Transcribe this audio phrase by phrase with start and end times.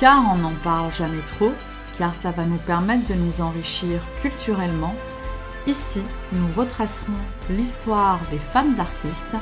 [0.00, 1.52] car on n'en parle jamais trop,
[1.98, 4.94] car ça va nous permettre de nous enrichir culturellement.
[5.66, 7.12] Ici, nous retracerons
[7.50, 9.36] l'histoire des femmes artistes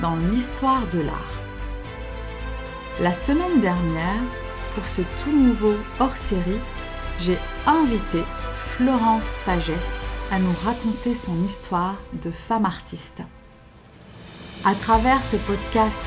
[0.00, 1.34] dans l'histoire de l'art.
[3.00, 4.22] La semaine dernière,
[4.76, 6.60] pour ce tout nouveau hors-série,
[7.18, 8.22] j'ai invité
[8.54, 13.22] Florence Pagès à nous raconter son histoire de femme artiste.
[14.64, 16.02] À travers ce podcast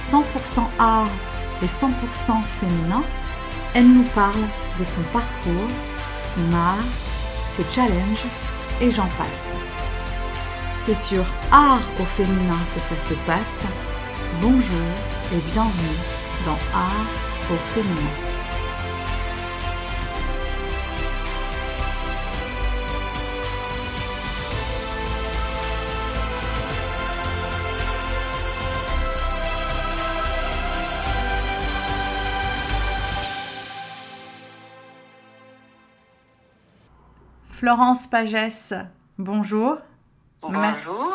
[0.00, 1.08] 100% art
[1.62, 3.02] et 100% féminin,
[3.76, 4.40] elle nous parle
[4.78, 5.68] de son parcours,
[6.22, 6.78] son art,
[7.50, 8.24] ses challenges
[8.80, 9.54] et j'en passe.
[10.80, 13.66] C'est sur Art au féminin que ça se passe.
[14.40, 14.88] Bonjour
[15.30, 15.98] et bienvenue
[16.46, 17.10] dans Art
[17.52, 18.25] au féminin.
[37.58, 38.74] Florence Pagès,
[39.16, 39.78] bonjour.
[40.42, 41.10] Bonjour.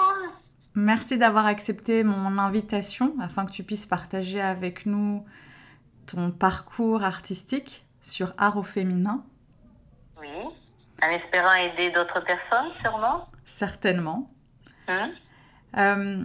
[0.74, 5.24] Merci d'avoir accepté mon invitation afin que tu puisses partager avec nous
[6.08, 9.24] ton parcours artistique sur art au féminin.
[10.20, 10.30] Oui,
[11.04, 13.30] en espérant aider d'autres personnes, sûrement.
[13.46, 14.32] Certainement.
[15.78, 16.24] Euh,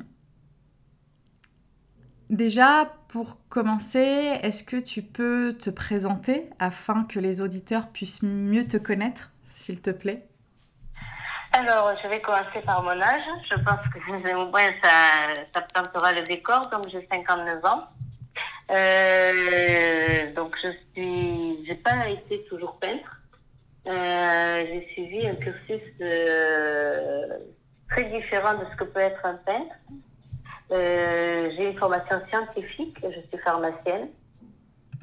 [2.30, 8.66] déjà, pour commencer, est-ce que tu peux te présenter afin que les auditeurs puissent mieux
[8.66, 10.22] te connaître, s'il te plaît
[11.52, 13.22] Alors, je vais commencer par mon âge.
[13.50, 16.60] Je pense que au moins ça, ça plantera le décor.
[16.70, 17.84] Donc, j'ai 59 ans.
[18.70, 23.20] Euh, donc, je suis, j'ai pas été toujours peintre.
[23.86, 27.38] Euh, j'ai suivi un cursus euh,
[27.88, 29.74] très différent de ce que peut être un peintre.
[30.70, 32.98] J'ai une formation scientifique.
[33.02, 34.08] Je suis pharmacienne.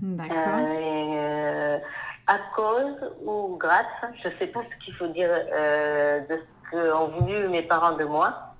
[0.01, 0.59] D'accord.
[0.69, 1.79] Et,
[2.27, 3.85] à cause ou grâce,
[4.21, 7.97] je ne sais pas ce qu'il faut dire euh, de ce qu'ont voulu mes parents
[7.97, 8.53] de moi.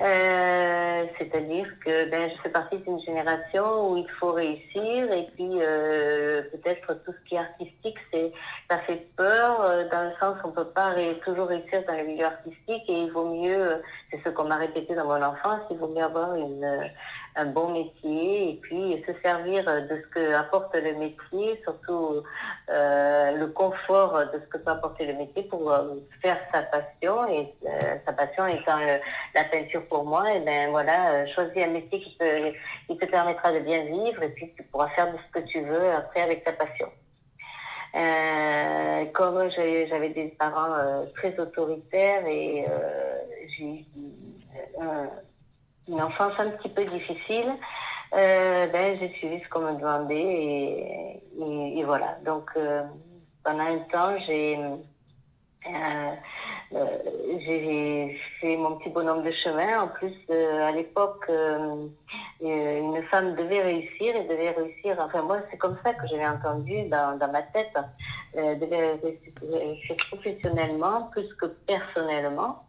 [0.00, 5.50] Euh, C'est-à-dire que ben, je fais partie d'une génération où il faut réussir et puis
[5.60, 8.32] euh, peut-être tout ce qui est artistique, c'est
[8.70, 12.24] ça fait peur euh, dans le sens qu'on peut pas toujours réussir dans le milieu
[12.24, 13.76] artistique et il vaut mieux, euh,
[14.10, 16.90] c'est ce qu'on m'a répété dans mon enfance, il vaut mieux avoir une,
[17.36, 22.22] un bon métier et puis se servir de ce que apporte le métier, surtout
[22.68, 27.26] euh, le confort de ce que peut apporter le métier pour euh, faire sa passion
[27.28, 28.98] et euh, sa passion étant le-
[29.34, 32.52] la peinture pour moi, et ben voilà, euh, choisis un métier qui te,
[32.88, 35.60] qui te permettra de bien vivre et puis tu pourras faire de ce que tu
[35.60, 36.88] veux après avec ta passion.
[37.96, 43.18] Euh, comme j'avais des parents euh, très autoritaires et euh,
[43.56, 43.84] j'ai eu
[44.80, 45.06] euh,
[45.90, 47.52] une enfance un petit peu difficile,
[48.14, 52.18] euh, ben, j'ai suivi ce qu'on me demandait et, voilà.
[52.24, 52.82] Donc euh,
[53.44, 54.58] pendant un temps, j'ai
[55.66, 56.14] euh,
[56.72, 59.82] j'ai fait mon petit bonhomme de chemin.
[59.82, 61.30] En plus, à l'époque,
[62.40, 64.96] une femme devait réussir et devait réussir.
[65.00, 67.76] Enfin, moi, c'est comme ça que j'avais entendu dans, dans ma tête.
[68.34, 69.00] Devait
[69.42, 72.64] réussir professionnellement plus que personnellement.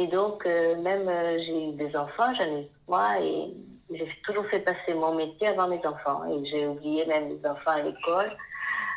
[0.00, 3.52] Et donc, euh, même euh, j'ai eu des enfants, j'en ai eu trois et
[3.90, 6.22] j'ai toujours fait passer mon métier avant mes enfants.
[6.30, 8.30] Et j'ai oublié même les enfants à l'école.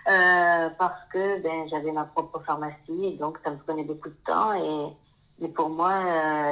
[0.10, 4.18] Euh, parce que ben, j'avais ma propre pharmacie et donc ça me prenait beaucoup de
[4.26, 5.94] temps et, et pour moi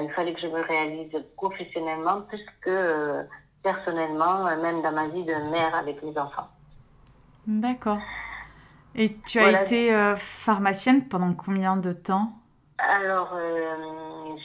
[0.03, 3.25] il fallait que je me réalise professionnellement plus que
[3.63, 6.47] personnellement même dans ma vie de mère avec mes enfants.
[7.47, 7.97] D'accord.
[8.93, 9.61] Et tu as Voilà.
[9.63, 12.33] été pharmacienne pendant combien de temps?
[12.77, 13.33] Alors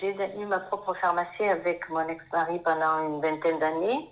[0.00, 4.10] j'ai eu ma propre pharmacie avec mon ex-mari pendant une vingtaine d'années.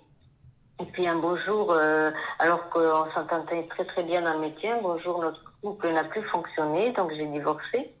[0.79, 4.71] Et puis un beau jour, euh, alors qu'on s'entendait très très bien dans le métier,
[4.71, 7.91] un beau jour notre couple n'a plus fonctionné, donc j'ai divorcé.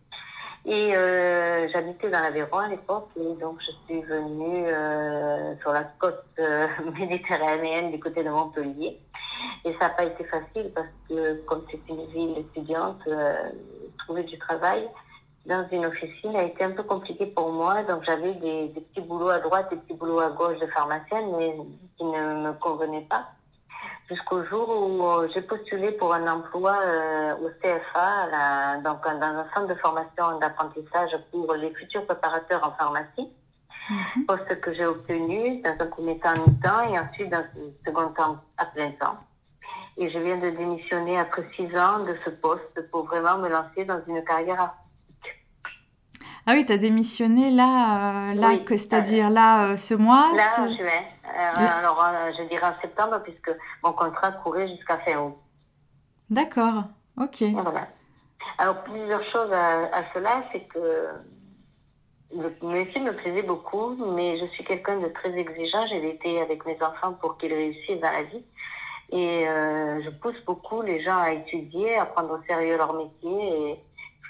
[0.65, 5.83] Et euh, j'habitais dans l'Aveyron à l'époque, et donc je suis venue euh, sur la
[5.99, 6.23] côte
[6.99, 8.99] méditerranéenne du côté de Montpellier.
[9.65, 13.01] Et ça n'a pas été facile parce que comme c'est une ville étudiante,
[13.99, 14.89] trouver du travail
[15.45, 17.83] dans une officine a été un peu compliqué pour moi.
[17.83, 21.35] Donc j'avais des, des petits boulots à droite, des petits boulots à gauche de pharmacienne,
[21.37, 21.55] mais
[21.97, 23.27] qui ne me convenaient pas.
[24.09, 29.45] Jusqu'au jour où euh, j'ai postulé pour un emploi euh, au CFA, donc dans un
[29.53, 33.29] centre de formation et d'apprentissage pour les futurs préparateurs en pharmacie.
[33.89, 34.25] Mhm.
[34.25, 38.09] Poste que j'ai obtenu dans un premier temps à mi-temps et ensuite dans un second
[38.09, 39.17] temps à plein temps.
[39.97, 43.85] Et je viens de démissionner après six ans de ce poste pour vraiment me lancer
[43.85, 44.82] dans une carrière artistique.
[46.45, 48.65] Ah oui, tu as démissionné là, euh, là Oui.
[48.65, 51.03] que c'est-à-dire là, euh, ce mois Là, ce- en juin.
[51.25, 51.77] Euh, Là.
[51.77, 53.51] Alors, euh, je dirais en septembre, puisque
[53.83, 55.35] mon contrat courait jusqu'à fin août.
[56.29, 56.83] D'accord,
[57.19, 57.43] ok.
[57.53, 57.87] Voilà.
[58.57, 61.07] Alors, plusieurs choses à, cela, c'est que
[62.35, 65.85] le métier me plaisait beaucoup, mais je suis quelqu'un de très exigeant.
[65.87, 68.43] J'ai été avec mes enfants pour qu'ils réussissent dans la vie.
[69.11, 73.69] Et euh, je pousse beaucoup les gens à étudier, à prendre au sérieux leur métier.
[73.71, 73.79] Et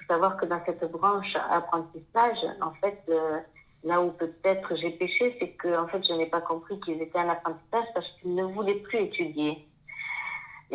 [0.06, 3.40] faut savoir que dans cette branche apprentissage, en fait, euh,
[3.84, 7.20] là où peut-être j'ai péché, c'est que en fait, je n'ai pas compris qu'ils étaient
[7.20, 9.68] en apprentissage parce qu'ils ne voulaient plus étudier.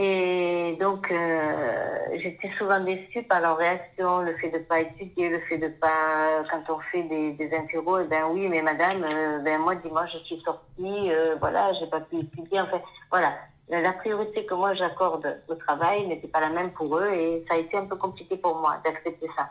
[0.00, 5.28] Et donc, euh, j'étais souvent déçue par leur réaction, le fait de ne pas étudier,
[5.28, 9.40] le fait de pas, quand on fait des, des eh ben oui, mais madame, euh,
[9.40, 12.60] ben moi dimanche je suis sortie, euh, voilà, j'ai pas pu étudier.
[12.60, 13.32] En fait, voilà,
[13.70, 17.54] la priorité que moi j'accorde au travail n'était pas la même pour eux et ça
[17.54, 19.50] a été un peu compliqué pour moi d'accepter ça.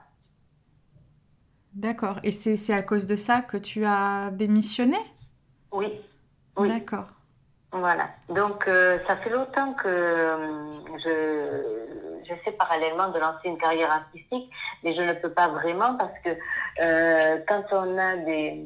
[1.74, 2.18] D'accord.
[2.24, 4.98] Et c'est à cause de ça que tu as démissionné?
[5.72, 6.02] Oui.
[6.58, 6.70] oui.
[6.70, 7.06] D'accord.
[7.72, 8.10] Voilà.
[8.30, 14.50] Donc, euh, ça fait longtemps que euh, je j'essaie parallèlement de lancer une carrière artistique,
[14.84, 16.30] mais je ne peux pas vraiment parce que
[16.82, 18.66] euh, quand on a des,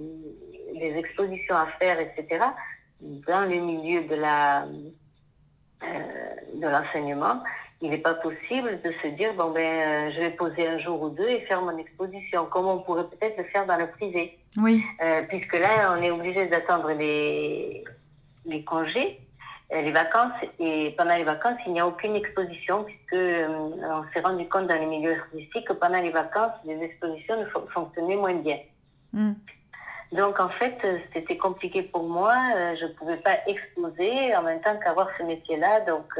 [0.73, 2.43] des, expositions à faire, etc.,
[3.01, 4.65] dans le milieu de la
[5.81, 7.41] de l'enseignement,
[7.81, 11.09] il n'est pas possible de se dire bon ben je vais poser un jour ou
[11.09, 14.37] deux et faire mon exposition comme on pourrait peut-être le faire dans le privé.
[14.57, 14.83] Oui.
[15.29, 17.83] puisque là on est obligé d'attendre les
[18.45, 19.19] les congés,
[19.73, 24.03] euh, les vacances, et pendant les vacances, il n'y a aucune exposition, puisque euh, on
[24.13, 28.17] s'est rendu compte dans les milieux artistiques que pendant les vacances, les expositions ne fonctionnaient
[28.17, 28.57] moins bien.
[29.13, 29.33] Hmm.
[30.11, 30.77] Donc en fait,
[31.13, 32.35] c'était compliqué pour moi.
[32.55, 35.81] Euh, je ne pouvais pas exposer en même temps qu'avoir ce métier-là.
[35.81, 36.13] Donc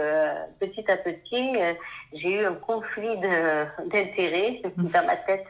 [0.59, 1.57] petit à petit,
[2.13, 3.17] j'ai eu un conflit
[3.91, 5.47] d'intérêts dans ma tête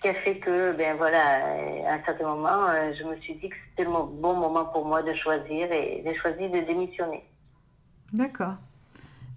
[0.00, 1.44] qui a fait que, ben voilà,
[1.86, 4.84] à un certain moment, euh, je me suis dit que c'était le bon moment pour
[4.84, 7.24] moi de choisir et j'ai choisi de démissionner.
[8.12, 8.54] D'accord.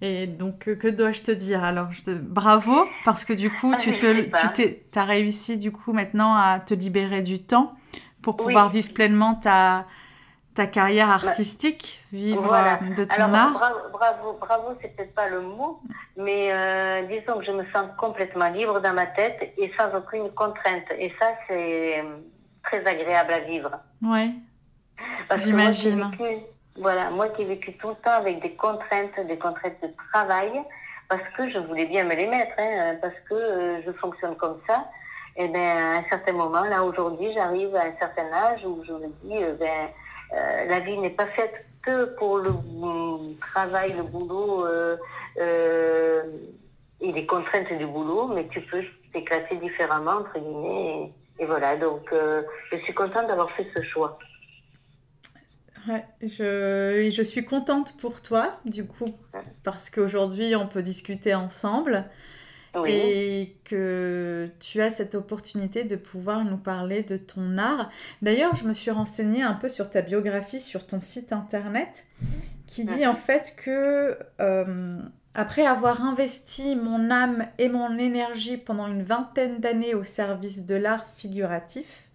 [0.06, 2.12] Et donc, que dois-je te dire Alors, je te...
[2.12, 4.22] bravo, parce que du coup, tu, te,
[4.54, 7.74] tu as réussi du coup maintenant à te libérer du temps
[8.22, 9.86] pour pouvoir vivre pleinement ta,
[10.56, 15.16] ta carrière bah, artistique, vivre euh, de ton Alors, art Bravo, bravo, bravo c'est peut-être
[15.16, 15.80] pas le mot,
[16.18, 20.30] mais euh, disons que je me sens complètement libre dans ma tête et sans aucune
[20.32, 20.84] contrainte.
[21.00, 22.18] Et ça, c'est euh,
[22.62, 23.72] très agréable à vivre.
[24.02, 24.36] Oui,
[25.38, 26.12] j'imagine.
[26.78, 30.52] Voilà, moi qui ai vécu tout le temps avec des contraintes, des contraintes de travail,
[31.08, 34.86] parce que je voulais bien me les mettre, hein, parce que je fonctionne comme ça.
[35.36, 38.94] Et bien, à un certain moment, là, aujourd'hui, j'arrive à un certain âge où je
[38.94, 39.90] me dis, ben,
[40.34, 42.52] euh, la vie n'est pas faite que pour le
[43.40, 44.98] travail, le boulot euh,
[45.40, 46.24] euh,
[47.02, 51.12] et les contraintes du boulot, mais tu peux t'éclater différemment, entre guillemets.
[51.40, 52.14] Et, voilà, donc
[52.72, 54.18] je suis contente d'avoir fait ce choix.
[55.88, 59.14] Ouais, je, je suis contente pour toi, du coup,
[59.64, 62.06] parce qu'aujourd'hui, on peut discuter ensemble.
[62.88, 67.92] Et que tu as cette opportunité de pouvoir nous parler de ton art.
[68.24, 72.04] D'ailleurs, je me suis renseignée un peu sur ta biographie sur ton site internet
[72.66, 75.00] qui dit en fait que euh,
[75.36, 80.76] après avoir investi mon âme et mon énergie pendant une vingtaine d'années au service de
[80.76, 82.10] l'art figuratif,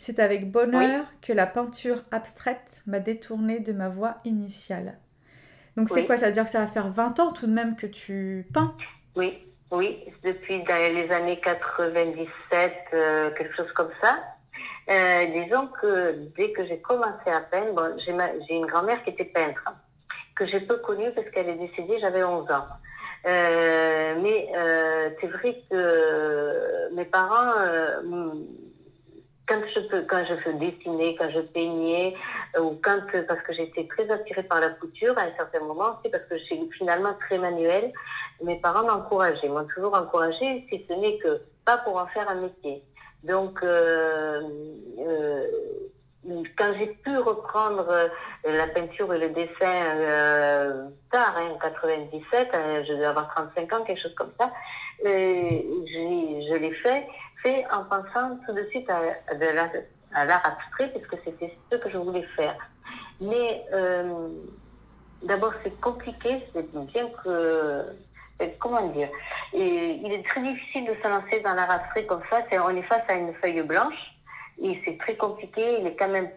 [0.00, 4.98] c'est avec bonheur que la peinture abstraite m'a détournée de ma voie initiale.
[5.76, 6.16] Donc c'est quoi?
[6.16, 8.74] Ça veut dire que ça va faire 20 ans tout de même que tu peins?
[9.14, 14.18] Oui, oui, depuis les années 97, euh, quelque chose comme ça.
[14.88, 19.26] Euh, disons que dès que j'ai commencé à peindre, bon, j'ai une grand-mère qui était
[19.26, 19.62] peintre,
[20.34, 22.64] que j'ai peu connue parce qu'elle est décédée, j'avais 11 ans.
[23.26, 24.48] Euh, mais
[25.20, 27.52] c'est vrai que mes parents
[29.50, 32.14] quand je quand je dessiner, quand je peignais,
[32.56, 35.98] euh, ou quand, parce que j'étais très attirée par la couture à un certain moment,
[36.02, 37.92] c'est parce que je suis finalement très manuelle,
[38.44, 42.36] mes parents m'encourageaient, m'ont toujours encouragée, si ce n'est que pas pour en faire un
[42.36, 42.82] métier.
[43.24, 44.40] Donc, euh,
[45.00, 45.46] euh,
[46.56, 48.10] quand j'ai pu reprendre
[48.44, 52.48] la peinture et le dessin tard, hein, en 97,
[52.86, 54.50] je devais avoir 35 ans, quelque chose comme ça,
[55.02, 57.06] je l'ai fait
[57.72, 59.00] en pensant tout de suite à,
[60.14, 62.56] à l'art abstrait, puisque c'était ce que je voulais faire.
[63.20, 64.28] Mais euh,
[65.22, 67.28] d'abord, c'est compliqué, c'est bien que.
[67.28, 67.82] Euh,
[68.58, 69.08] comment dire
[69.52, 72.40] et Il est très difficile de se lancer dans l'art abstrait comme ça.
[72.64, 74.14] on est face à une feuille blanche
[74.62, 75.80] et c'est très compliqué.
[75.80, 76.30] Il est quand même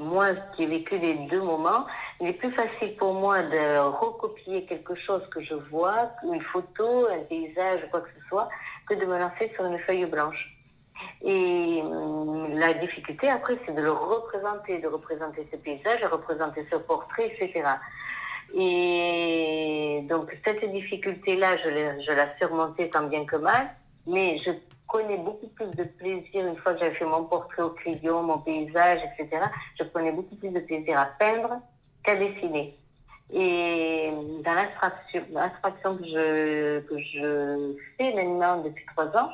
[0.00, 1.86] moi qui ai vécu les deux moments,
[2.20, 7.06] il est plus facile pour moi de recopier quelque chose que je vois, une photo,
[7.06, 8.48] un paysage, quoi que ce soit,
[8.88, 10.56] que de me lancer sur une feuille blanche.
[11.22, 16.66] Et hum, la difficulté après, c'est de le représenter, de représenter ce paysage, de représenter
[16.70, 17.62] ce portrait, etc.
[18.54, 23.70] Et donc cette difficulté-là, je la surmontais tant bien que mal,
[24.06, 24.50] mais je
[24.90, 28.38] prenais beaucoup plus de plaisir une fois que j'avais fait mon portrait au crayon, mon
[28.38, 29.44] paysage, etc.
[29.78, 31.60] Je prenais beaucoup plus de plaisir à peindre
[32.02, 32.76] qu'à dessiner.
[33.32, 34.10] Et
[34.44, 39.30] dans l'abstraction que je, que je fais maintenant depuis trois ans,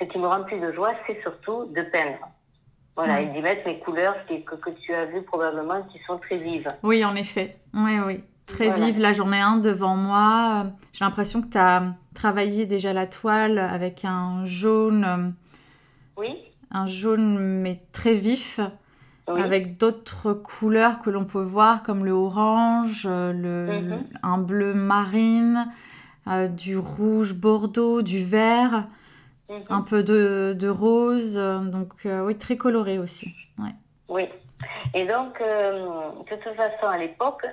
[0.00, 2.28] ce qui me remplit de joie, c'est surtout de peindre.
[2.96, 6.36] Voilà, et d'y mettre mes couleurs que, que, tu as vues probablement qui sont très
[6.36, 6.72] vives.
[6.82, 7.56] Oui, en effet.
[7.74, 8.24] Oui, oui.
[8.46, 9.00] Très vive.
[9.00, 10.66] Là, j'en ai un devant moi.
[10.92, 15.34] J'ai l'impression que tu as travaillé déjà la toile avec un jaune.
[16.16, 16.36] Oui.
[16.70, 18.60] Un jaune, mais très vif.
[19.26, 24.04] Avec d'autres couleurs que l'on peut voir, comme le orange, le, mhm.
[24.22, 25.66] un bleu marine,
[26.28, 28.86] euh, du rouge bordeaux, du vert.
[29.48, 29.62] Mhm.
[29.68, 33.32] un peu de, de rose, donc euh, oui, très coloré aussi.
[33.58, 33.74] Ouais.
[34.08, 34.22] Oui.
[34.94, 37.44] Et donc, de toute façon, à l'époque,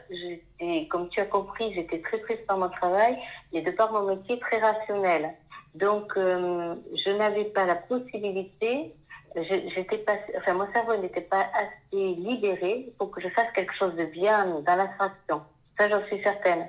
[0.90, 3.18] comme tu as compris, j'étais très prise par mon travail
[3.52, 5.34] et de par mon métier très rationnel.
[5.76, 8.94] Donc, euh, je n'avais pas la possibilité,
[9.36, 13.96] j'étais pas, enfin, mon cerveau n'était pas assez libéré pour que je fasse quelque chose
[13.96, 15.42] de bien dans l'abstraction.
[15.78, 16.68] Ça, j'en suis certaine.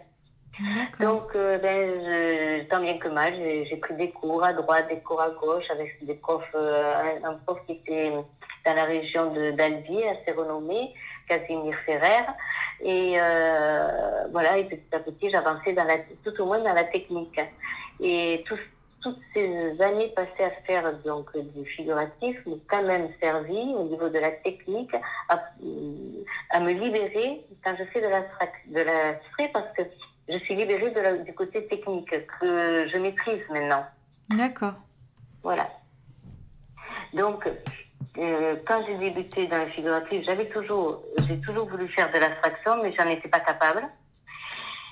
[1.01, 5.21] Donc, euh, ben, tant bien que mal, j'ai pris des cours à droite, des cours
[5.21, 8.13] à gauche avec des profs, euh, un, prof qui était
[8.65, 10.95] dans la région d'Albi, assez renommé,
[11.29, 12.25] Casimir Ferrer.
[12.83, 15.75] Et euh, voilà, et petit à petit, j'avançais
[16.25, 17.41] tout au moins dans la technique.
[18.01, 23.85] Et toutes ces années passées à faire donc du figuratif m'ont quand même servi au
[23.85, 24.95] niveau de la technique
[25.29, 29.83] à, me libérer quand je fais de l'abstrait parce que
[30.29, 33.85] je suis libérée de du côté technique que je maîtrise maintenant.
[34.31, 34.75] D'accord.
[35.43, 35.69] Voilà.
[37.13, 37.47] Donc,
[38.19, 42.83] euh, quand j'ai débuté dans le figuratif, j'avais toujours, j'ai toujours voulu faire de l'abstraction,
[42.83, 43.83] mais j'en étais pas capable.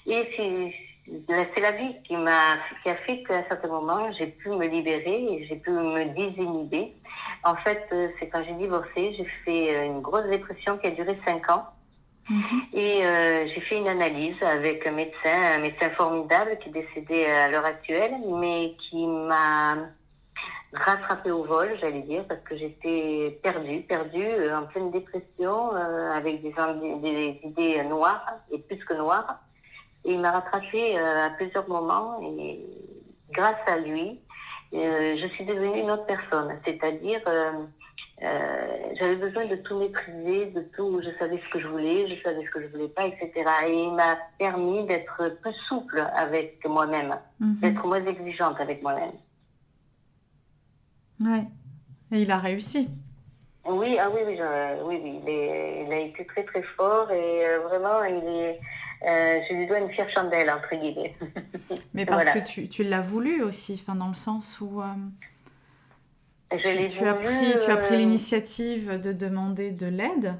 [0.06, 4.50] Et c'est la vie qui m'a, qui a fait qu'à un certain moment, j'ai pu
[4.50, 6.94] me libérer et j'ai pu me désinhiber.
[7.44, 11.18] En fait, euh, c'est quand j'ai divorcé, j'ai fait une grosse dépression qui a duré
[11.24, 11.66] cinq ans.
[12.30, 12.62] Mhm.
[12.72, 17.26] Et euh, j'ai fait une analyse avec un médecin, un médecin formidable qui est décédé
[17.26, 19.76] à l'heure actuelle, mais qui m'a
[20.72, 26.12] rattrapé au vol, j'allais dire, parce que j'étais perdue, perdue, euh, en pleine dépression, euh,
[26.12, 26.54] avec des,
[27.02, 29.40] des, idées noires, et plus que noires.
[30.04, 32.64] Et il m'a rattrapé à plusieurs moments, et
[33.30, 34.20] grâce à lui,
[34.72, 37.20] je suis devenue une autre personne, c'est-à-dire
[38.22, 38.66] euh,
[38.98, 42.44] j'avais besoin de tout maîtriser, de tout, je savais ce que je voulais, je savais
[42.44, 43.32] ce que je voulais pas, etc.
[43.66, 47.56] Et il m'a permis d'être plus souple avec moi-même, mhm.
[47.56, 49.12] d'être moins exigeante avec moi-même.
[51.20, 51.46] Ouais.
[52.12, 52.88] Et il a réussi.
[53.64, 54.38] Oui, ah oui, oui,
[54.84, 55.84] oui, oui.
[55.86, 58.60] Il, a été très très fort et euh, vraiment, il est,
[59.08, 61.14] euh, je lui dois une fière chandelle, entre guillemets.
[61.94, 64.80] Mais parce que tu, tu l'as voulu aussi, dans le sens où
[66.58, 70.34] tu, as pris, tu as pris euh, l'initiative de demander de l'aide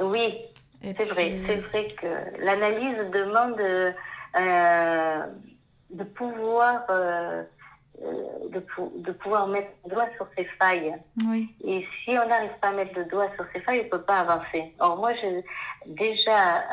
[0.00, 0.34] Oui,
[0.82, 1.40] c'est vrai.
[1.46, 5.20] C'est vrai que l'analyse demande euh,
[5.90, 7.42] de pouvoir euh,
[8.50, 8.62] de,
[8.96, 10.94] de, pouvoir mettre le doigt sur ses failles.
[11.26, 11.54] Oui.
[11.64, 14.02] Et si on n'arrive pas à mettre le doigt sur ses failles, on ne peut
[14.02, 14.74] pas avancer.
[14.80, 15.40] Or, moi, je,
[15.86, 16.64] déjà,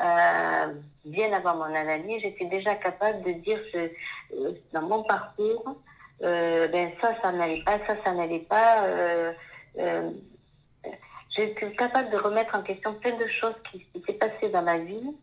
[1.05, 3.89] bien avant mon analyse, j'étais déjà capable de dire que
[4.73, 5.77] dans mon parcours,
[6.22, 8.84] euh, ben ça, ça n'allait pas, ça, ça n'allait pas.
[8.86, 9.34] Euh,
[9.79, 10.10] euh,
[11.36, 15.15] J'étais capable de remettre en question plein de choses qui s'étaient passées dans ma vie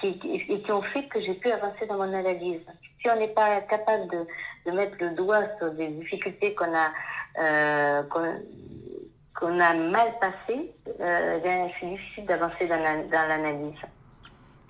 [0.00, 2.62] qui, et qui ont fait que j'ai pu avancer dans mon analyse.
[3.02, 4.26] Si on n'est pas capable de,
[4.64, 8.02] de, mettre le doigt sur des difficultés qu'on a,
[9.34, 13.76] qu'on a mal passées, ben, c'est difficile d'avancer dans l'analyse.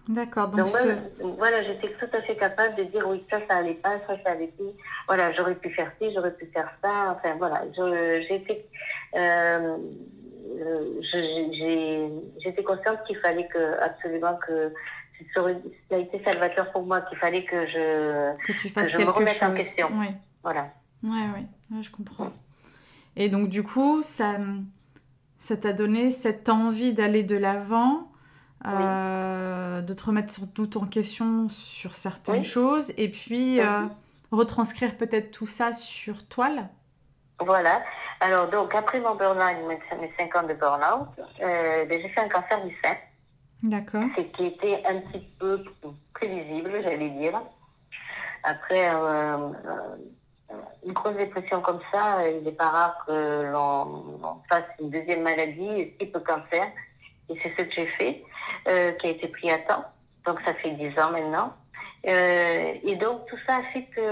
[0.09, 0.49] D'accord.
[0.49, 0.69] Donc,
[1.39, 4.33] voilà, j'étais tout à fait capable de dire oui, ça, ça allait pas, ça, ça
[4.33, 4.71] allait plus.
[5.07, 7.17] Voilà, j'aurais pu faire ci, j'aurais pu faire ça.
[7.17, 8.67] Enfin, voilà, j'étais
[9.15, 9.77] euh,
[12.43, 14.73] j'étais consciente qu'il fallait que, absolument que
[15.35, 15.41] ça
[15.93, 19.35] a été salvateur pour moi, qu'il fallait que je, que tu fasses quelque me remette
[19.35, 19.49] chose.
[19.49, 19.89] en question.
[19.93, 20.07] Oui.
[20.43, 20.69] Voilà.
[21.05, 21.21] Oui,
[21.71, 22.33] oui, je comprends.
[23.15, 24.39] Et donc, du coup, ça
[25.39, 28.12] ça t'a donné cette envie d'aller de l'avant
[28.67, 33.87] euh, de te remettre sur doute en question sur certaines choses et puis euh,
[34.31, 36.69] retranscrire peut-être tout ça sur toile.
[37.41, 37.83] Voilà.
[38.21, 41.09] Alors, donc, après mon burn-out, mes 5 ans de burn-out,
[41.41, 42.95] euh, ben, j'ai fait un cancer du sein.
[43.65, 44.05] D'accord.
[44.17, 45.65] Ce qui était un petit peu
[46.15, 47.41] prévisible, j'allais dire.
[48.45, 48.89] Après
[50.85, 55.93] une grosse dépression comme ça, il n'est pas rare que l'on fasse une deuxième maladie,
[55.99, 56.69] type cancer.
[57.33, 58.23] Et c'est ce que j'ai fait,
[58.69, 59.85] euh, qui a été pris à temps.
[60.27, 61.55] donc ça fait dix ans maintenant.
[62.05, 64.03] et donc tout ça a fait que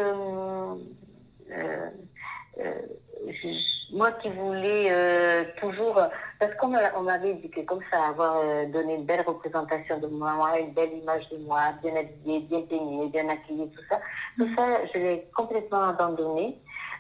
[3.92, 6.00] moi qui voulais euh, toujours,
[6.38, 10.58] parce qu'on m'avait dit que comme ça, avoir euh, donné une belle représentation de moi,
[10.58, 14.00] une belle image de moi, bien habillée, bien peignée, bien maquillée, tout ça,
[14.36, 16.56] tout ça, je l'ai complètement abandonné.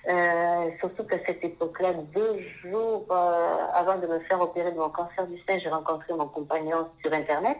[0.08, 3.06] Euh, surtout qu'à cette époque-là, deux jours
[3.74, 7.12] avant de me faire opérer de mon cancer du sein, j'ai rencontré mon compagnon sur
[7.12, 7.58] Internet.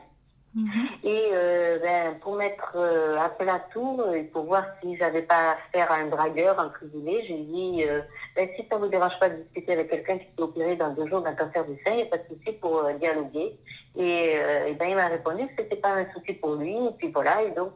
[0.54, 0.88] Mhm.
[1.04, 5.52] Et euh, ben, pour mettre euh, à plat tout et pour voir si j'avais pas
[5.52, 8.00] affaire à un dragueur, un cuisinier, j'ai dit euh,
[8.34, 11.06] ben, si ça vous dérange pas de discuter avec quelqu'un qui peut opérer dans deux
[11.06, 13.56] jours d'un cancer du sein, il n'y a pas de souci pour dialoguer.
[13.96, 14.34] Et,
[14.68, 16.74] et, ben, il m'a répondu que c'était pas un souci pour lui.
[16.74, 17.74] Et puis voilà, et donc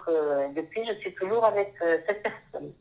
[0.56, 1.74] depuis, je suis toujours avec
[2.06, 2.72] cette personne.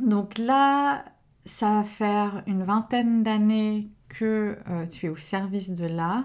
[0.00, 1.04] Donc là,
[1.44, 4.58] ça va faire une vingtaine d'années que
[4.90, 6.24] tu es au service de l'art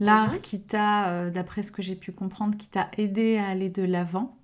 [0.00, 3.70] l'art qui t'a, euh, d'après ce que j'ai pu comprendre, qui t'a aidé à aller
[3.70, 4.36] de l'avant.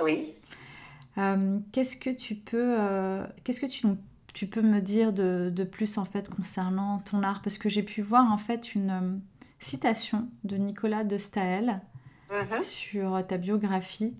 [0.00, 0.34] Oui.
[1.18, 3.86] Euh, qu'est-ce que tu peux, euh, qu'est-ce que tu,
[4.32, 7.42] tu, peux me dire de, de, plus en fait concernant ton art?
[7.42, 9.20] Parce que j'ai pu voir en fait une
[9.58, 11.82] citation de Nicolas de Staël
[12.30, 12.60] mhm.
[12.62, 14.14] sur ta biographie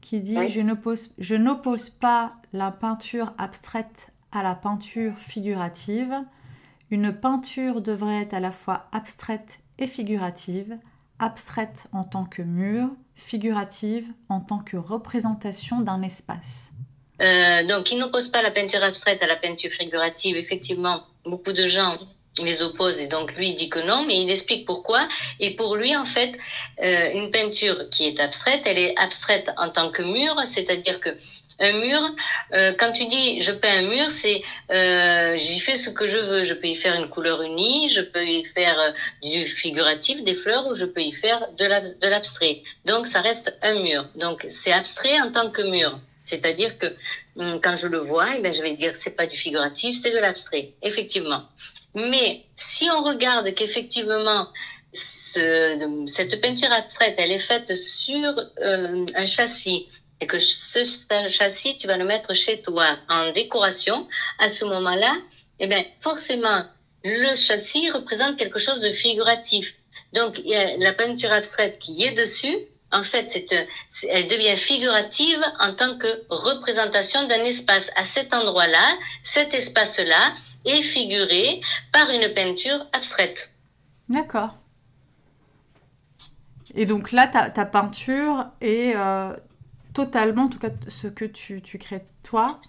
[0.00, 6.14] qui dit je n'oppose je n'oppose pas la peinture abstraite à la peinture figurative.
[6.90, 10.78] Une peinture devrait être à la fois abstraite et figurative,
[11.18, 16.70] abstraite en tant que mur, figurative en tant que représentation d'un espace.
[17.20, 20.36] Euh, donc, il n'oppose pas la peinture abstraite à la peinture figurative.
[20.36, 21.98] Effectivement, beaucoup de gens
[22.42, 25.08] les opposent et donc lui dit que non, mais il explique pourquoi.
[25.40, 26.38] Et pour lui, en fait,
[26.82, 31.10] euh, une peinture qui est abstraite, elle est abstraite en tant que mur, c'est-à-dire que
[31.60, 32.14] un mur,
[32.52, 36.18] euh, quand tu dis je peins un mur, c'est euh, j'y fais ce que je
[36.18, 36.42] veux.
[36.42, 38.90] Je peux y faire une couleur unie, je peux y faire euh,
[39.22, 42.62] du figuratif, des fleurs, ou je peux y faire de l'abstrait.
[42.84, 44.08] Donc ça reste un mur.
[44.14, 45.98] Donc c'est abstrait en tant que mur.
[46.26, 46.94] C'est-à-dire que
[47.36, 50.12] hum, quand je le vois, eh ben, je vais dire c'est pas du figuratif, c'est
[50.12, 51.44] de l'abstrait, effectivement.
[51.94, 54.46] Mais si on regarde qu'effectivement
[54.92, 59.88] ce, cette peinture abstraite, elle est faite sur euh, un châssis
[60.20, 60.82] et que ce
[61.28, 65.16] châssis, tu vas le mettre chez toi en décoration, à ce moment-là,
[65.60, 66.64] eh bien, forcément,
[67.04, 69.74] le châssis représente quelque chose de figuratif.
[70.12, 72.56] Donc, la peinture abstraite qui est dessus.
[72.90, 73.68] En fait, c'est,
[74.08, 77.90] elle devient figurative en tant que représentation d'un espace.
[77.96, 81.60] À cet endroit-là, cet espace-là est figuré
[81.92, 83.52] par une peinture abstraite.
[84.08, 84.54] D'accord.
[86.74, 89.36] Et donc là, ta, ta peinture est euh,
[89.94, 92.60] totalement, en tout cas ce que tu, tu crées toi,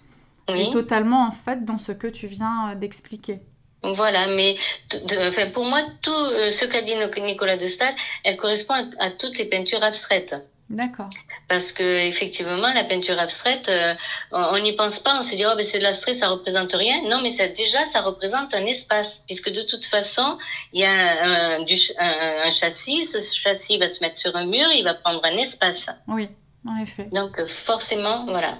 [0.58, 3.40] est totalement en fait dans ce que tu viens euh, d'expliquer.
[3.82, 4.56] Voilà, mais
[5.26, 9.38] enfin, pour moi, tout euh, ce qu'a dit Nicolas de Stahl, elle correspond à, toutes
[9.38, 10.34] les peintures abstraites.
[10.68, 11.08] D'accord.
[11.48, 13.94] Parce que effectivement, la peinture abstraite, euh,
[14.30, 17.02] on n'y pense pas, on se dit oh ben c'est de l'abstrait, ça représente rien.
[17.08, 20.38] Non, mais ça déjà ça représente un espace, puisque de toute façon,
[20.72, 24.84] il y a un, un châssis, ce châssis va se mettre sur un mur, il
[24.84, 25.88] va prendre un espace.
[26.06, 26.28] Oui
[26.66, 27.08] en effet.
[27.12, 28.58] Donc forcément, voilà.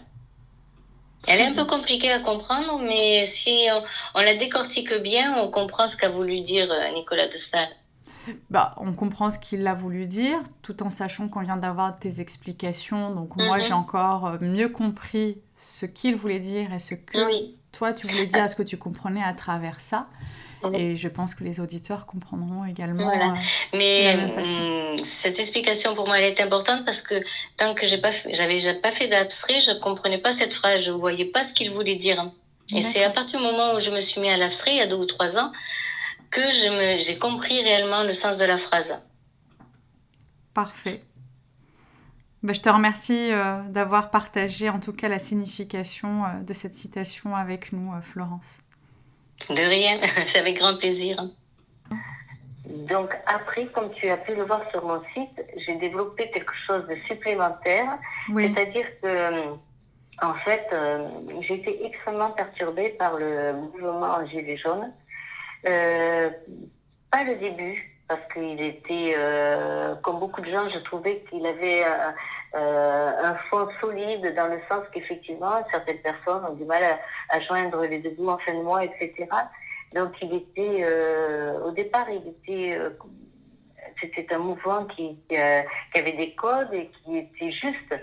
[1.28, 3.68] Elle est un peu compliquée à comprendre, mais si
[4.14, 7.68] on, la décortique bien, on comprend ce qu'a voulu dire euh, Nicolas de Stahl.
[8.48, 12.20] Bah, on comprend ce qu'il a voulu dire, tout en sachant qu'on vient d'avoir tes
[12.20, 13.14] explications.
[13.14, 13.64] Donc moi, mhm.
[13.64, 17.18] j'ai encore euh, mieux compris ce qu'il voulait dire et ce que
[17.72, 20.06] toi, tu voulais dire, à ce que tu comprenais à travers ça.
[20.73, 23.05] Et je pense que les auditeurs comprendront également.
[23.05, 23.33] Voilà.
[23.33, 27.14] Euh, Mais hum, cette explication pour moi elle est importante parce que
[27.57, 31.25] tant que j'ai pas, j'avais pas fait d'abstrait, je comprenais pas cette phrase, je voyais
[31.25, 32.31] pas ce qu'il voulait dire.
[32.75, 34.81] Et c'est à partir du moment où je me suis mis à l'abstrait, il y
[34.81, 35.51] a deux ou trois ans,
[36.31, 36.42] que
[36.99, 39.03] j'ai compris réellement le sens de la phrase.
[40.55, 41.03] Parfait.
[42.42, 46.75] Ben, je te remercie euh, d'avoir partagé en tout cas la signification euh, de cette
[46.75, 48.61] citation avec nous, Florence.
[49.48, 51.24] De rien, c'est avec grand plaisir.
[52.66, 56.87] Donc après, comme tu as pu le voir sur mon site, j'ai développé quelque chose
[56.88, 57.98] de supplémentaire.
[58.35, 59.55] C'est-à-dire que, euh,
[60.22, 61.09] en fait, euh,
[61.40, 64.92] j'ai été extrêmement perturbée par le mouvement Gilets jaunes.
[65.66, 66.31] Euh,
[67.11, 69.14] pas le début, parce qu'il était,
[70.03, 71.85] comme beaucoup de gens, je trouvais qu'il avait
[72.53, 76.83] euh, un fond solide dans le sens qu'effectivement, certaines personnes ont du mal
[77.29, 79.29] à, joindre les deux bouts en fin de mois, etc.
[79.94, 82.90] Donc, il était, euh, au départ, il était, euh,
[84.01, 87.94] c'était un mouvement qui, avait des codes et qui était juste.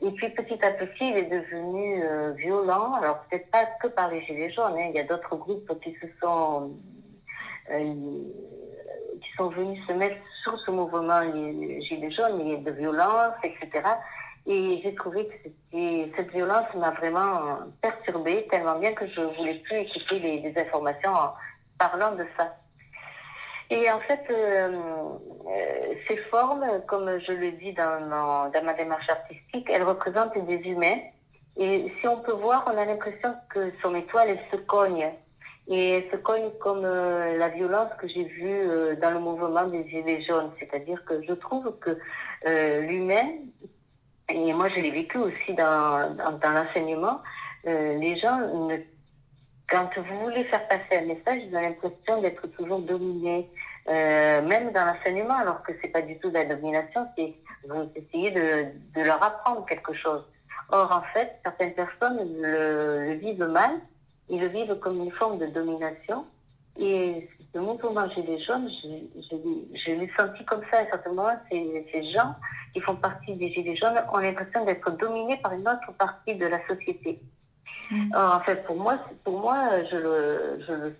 [0.00, 2.02] Et puis, petit à petit, il est devenu
[2.36, 2.94] violent.
[2.94, 4.78] Alors, peut-être pas que par les Gilets jaunes.
[4.78, 4.86] Hein.
[4.88, 6.70] Il y a d'autres groupes qui se sont,
[9.40, 13.88] sont venus se mettre sur ce mouvement les Gilets jaunes, a de violence, etc.
[14.46, 15.26] Et j'ai trouvé
[15.72, 21.14] que cette violence m'a vraiment perturbée, tellement bien que je voulais plus écouter les, informations
[21.14, 21.34] en
[21.78, 22.54] parlant de ça.
[23.70, 24.68] Et en fait, euh,
[25.48, 28.10] euh, ces formes, comme je le dis dans,
[28.52, 30.98] dans ma démarche artistique, elles représentent des humains.
[31.56, 35.10] Et si on peut voir, on a l'impression que son étoile, elle se cogne.
[35.72, 40.22] Et se cogne comme euh, la violence que j'ai vue dans le mouvement des Gilets
[40.22, 40.50] jaunes.
[40.58, 41.96] C'est-à-dire que je trouve que
[42.44, 43.28] l'humain
[44.32, 47.20] et moi, je l'ai vécu aussi dans, dans, l'enseignement.
[47.66, 48.68] Euh, les gens,
[49.68, 53.48] quand vous voulez faire passer un message, ils ont l'impression d'être toujours dominés.
[53.88, 57.34] Euh, même dans l'enseignement, alors que c'est pas du tout de la domination, c'est
[57.66, 60.22] vous essayez de, de, leur apprendre quelque chose.
[60.70, 63.72] Or, en fait, certaines personnes le vivent mal,
[64.30, 66.24] ils le vivent comme une forme de domination.
[66.78, 71.36] Et ce mouvement Gilets jaunes, je, l'ai senti comme ça à un certain moment.
[71.50, 72.34] Ces, ces gens
[72.72, 76.46] qui font partie des Gilets jaunes ont l'impression d'être dominés par une autre partie de
[76.46, 77.18] la société.
[77.90, 78.14] Mm.
[78.14, 80.96] en fait, pour moi, pour moi, je le, je le,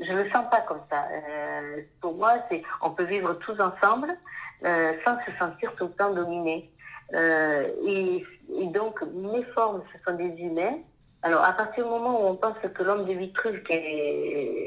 [0.00, 1.04] je le sens pas comme ça.
[1.12, 4.16] Euh, pour moi, c'est, on peut vivre tous ensemble
[4.64, 6.70] euh, sans se sentir tout le temps dominés.
[7.14, 8.24] Euh, et,
[8.58, 10.78] et, donc, mes formes, ce sont des humains
[11.22, 13.74] alors, à partir du moment où on pense que l'homme de Vitruve, qui,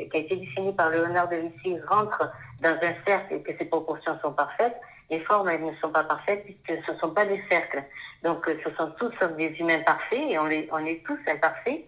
[0.10, 2.30] qui, a été dessiné par Léonard de Vinci, rentre
[2.62, 4.76] dans un cercle et que ses proportions sont parfaites,
[5.10, 7.84] les formes, elles ne sont pas parfaites puisque ce ne sont pas des cercles.
[8.24, 11.86] Donc, ce sont tous des humains parfaits et on, les, on est tous imparfaits.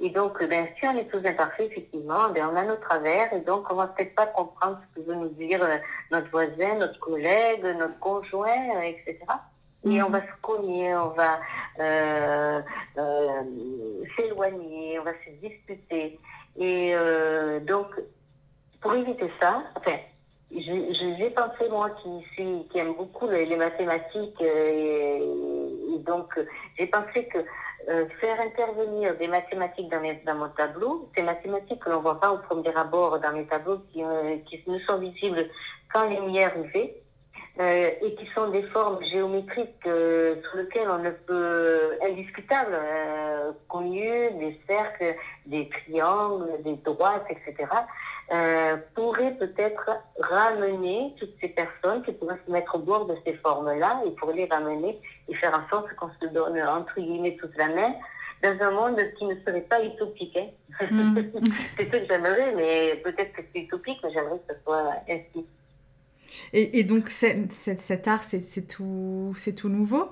[0.00, 3.40] Et donc, ben, si on est tous imparfaits, effectivement, ben, on a nos travers et
[3.40, 5.76] donc on va peut-être pas comprendre ce que veut nous dire euh,
[6.10, 9.18] notre voisin, notre collègue, notre conjoint, etc
[9.84, 11.40] et on va se cogner, on va
[11.78, 12.60] euh,
[12.98, 13.42] euh,
[14.16, 16.18] s'éloigner, on va se disputer.
[16.56, 17.88] Et euh, donc,
[18.80, 19.96] pour éviter ça, enfin,
[20.50, 25.20] j'ai pensé, moi, qui, qui aime beaucoup les, mathématiques, et,
[26.00, 26.38] donc
[26.78, 27.38] j'ai pensé que
[28.20, 32.32] faire intervenir des mathématiques dans, dans mon tableau, ces mathématiques que l'on ne voit pas
[32.32, 34.02] au premier abord dans mes tableaux, qui,
[34.46, 35.50] qui ne sont visibles
[35.92, 37.03] quand les lumière arrivée,
[37.60, 43.52] euh, et qui sont des formes géométriques euh, sur lesquelles on ne peut indiscutable euh,
[43.68, 45.14] connues, des cercles,
[45.46, 47.68] des triangles, des droites, etc.
[48.32, 53.34] Euh, pourraient peut-être ramener toutes ces personnes qui pourraient se mettre au bord de ces
[53.34, 57.56] formes-là et pour les ramener et faire en sorte qu'on se donne entre guillemets toute
[57.56, 57.94] la main
[58.42, 60.36] dans un monde qui ne serait pas utopique.
[60.36, 60.86] Hein.
[60.90, 61.18] Mm.
[61.76, 65.46] c'est ce que j'aimerais, mais peut-être que c'est utopique, mais j'aimerais que ce soit ainsi.
[66.52, 70.10] Et, et donc, cet art, c'est tout, tout nouveau?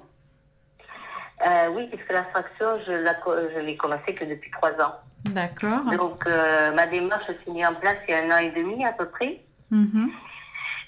[1.46, 4.94] Euh, Oui, puisque l'abstraction, je l'ai commencé que depuis trois ans.
[5.24, 5.84] D'accord.
[5.96, 8.84] Donc, euh, ma démarche s'est mise en place il y a un an et demi
[8.84, 9.40] à peu près.
[9.72, 10.08] Mm-hmm.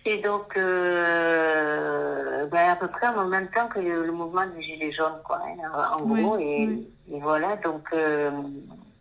[0.07, 4.93] Et donc, euh, ben, à peu près en même temps que le, mouvement des Gilets
[4.93, 6.39] jaunes, quoi, hein, en gros.
[6.39, 7.89] Et, voilà, donc,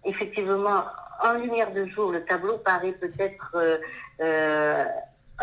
[0.06, 0.84] effectivement,
[1.22, 3.58] en lumière de jour, le tableau paraît peut-être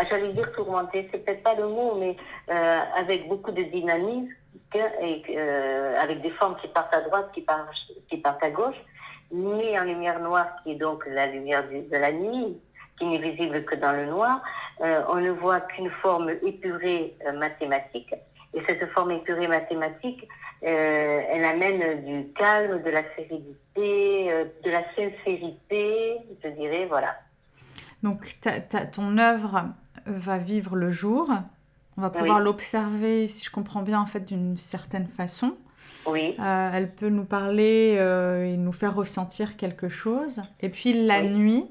[0.08, 2.16] j'allais dire tourmenté, c'est peut-être pas le mot, mais
[2.50, 4.28] euh, avec beaucoup de dynamisme,
[4.74, 7.74] et, euh, avec des formes qui partent à droite, qui partent,
[8.08, 8.80] qui partent à gauche,
[9.32, 12.56] mais en lumière noire, qui est donc la lumière de, la nuit,
[12.98, 14.42] qui n'est visible que dans le noir,
[14.80, 18.14] euh, on ne voit qu'une forme épurée mathématique.
[18.54, 20.26] Et cette forme épurée mathématique,
[20.62, 24.30] elle amène du calme, de la sérénité,
[24.64, 27.16] de la sincérité, je dirais, voilà.
[28.02, 28.38] Donc,
[28.92, 29.64] ton œuvre
[30.06, 31.30] va vivre le jour.
[31.96, 35.56] On va pouvoir l'observer, si je comprends bien, en fait, d'une certaine façon.
[36.06, 36.34] Oui.
[36.38, 40.42] Euh, elle peut nous parler euh, et nous faire ressentir quelque chose.
[40.60, 41.66] Et puis la nuit,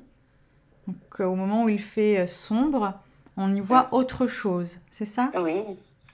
[0.87, 2.93] donc, euh, au moment où il fait sombre,
[3.37, 4.77] on y voit autre chose.
[4.91, 5.31] C'est ça?
[5.35, 5.63] Oui,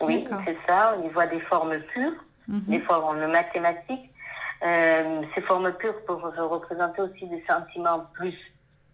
[0.01, 0.95] oui c'est ça.
[0.97, 2.63] On y voit des formes pures, mhm.
[2.67, 4.11] des formes mathématiques.
[4.61, 8.35] ces formes pures peuvent représenter aussi des sentiments plus,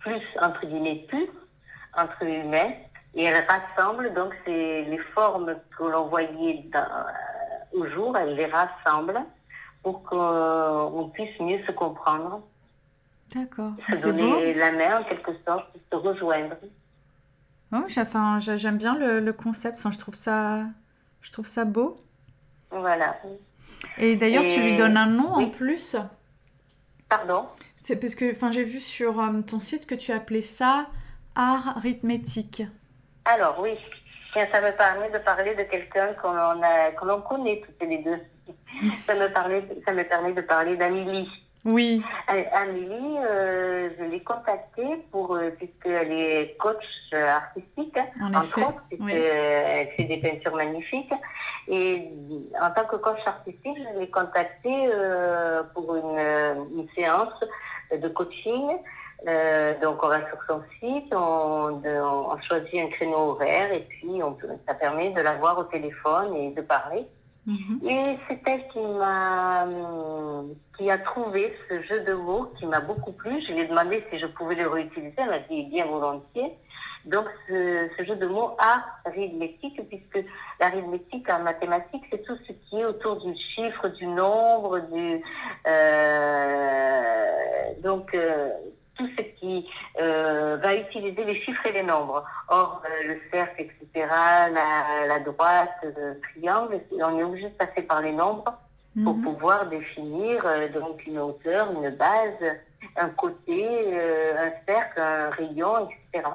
[0.02, 1.34] plus entre guillemets, purs,
[1.96, 2.74] entre humains.
[3.14, 8.36] Et elles rassemblent, donc c'est les formes que l'on voyait dans, euh, au jour, elles
[8.36, 9.22] les rassemblent
[9.84, 12.42] pour qu'on puisse mieux se comprendre.
[13.34, 13.72] D'accord.
[13.94, 16.56] Se donner la main en quelque sorte, se rejoindre.
[17.74, 19.78] Oh, enfin, j'aime bien le, le, concept.
[19.78, 20.66] Enfin, je trouve ça,
[21.22, 21.98] je trouve ça beau.
[22.70, 23.16] Voilà.
[23.98, 25.96] Et d'ailleurs, tu lui donnes un nom en plus?
[27.10, 27.48] Pardon?
[27.82, 30.88] C'est parce que, enfin, j'ai vu sur euh, ton site que tu appelais ça
[31.36, 32.64] art arithmétique.
[33.26, 33.72] Alors oui,
[34.34, 38.20] ça me permet de parler de quelqu'un qu'on l'on connaît toutes les deux.
[39.00, 41.28] ça me permet, ça me permet de parler d'Amélie.
[41.64, 42.04] Oui.
[42.28, 48.82] Amélie, euh, je l'ai contactée pour, euh, puisqu'elle est coach artistique, En entre effet, autres,
[48.92, 48.98] oui.
[48.98, 51.14] puisqu'elle fait des peintures magnifiques.
[51.68, 52.10] Et
[52.62, 57.44] en tant que coach artistique, je l'ai contactée euh, pour une, euh, une séance
[58.00, 58.78] de coaching.
[59.28, 63.82] Euh, donc on va sur son site, on, de- on choisit un créneau horaire et
[63.82, 67.06] puis on peut- ça permet de la voir au téléphone et de parler.
[67.46, 67.80] Mhm.
[67.88, 72.80] Et c'est elle qui m'a, hum, qui a trouvé ce jeu de mots qui m'a
[72.80, 73.42] beaucoup plu.
[73.48, 75.14] Je lui ai demandé si je pouvais le réutiliser.
[75.18, 76.54] Elle m'a dit bien volontiers.
[77.06, 78.56] Donc, ce, ce jeu de mots
[79.06, 80.24] arithmétique, puisque
[80.60, 85.22] l'arithmétique en mathématiques, c'est tout ce qui est autour du chiffre, du nombre, du,
[86.42, 88.50] euh, donc, euh,
[88.98, 89.68] tout ce qui
[90.00, 92.24] euh, va utiliser les chiffres et les nombres.
[92.50, 94.08] Or, euh, le cercle, etc.,
[94.54, 98.54] la, la droite, le triangle, on est obligé de passer par les nombres
[99.06, 99.24] pour Mhm.
[99.24, 102.44] pouvoir définir euh, donc une hauteur, une base,
[102.98, 106.28] un côté, euh, un cercle, un rayon, etc.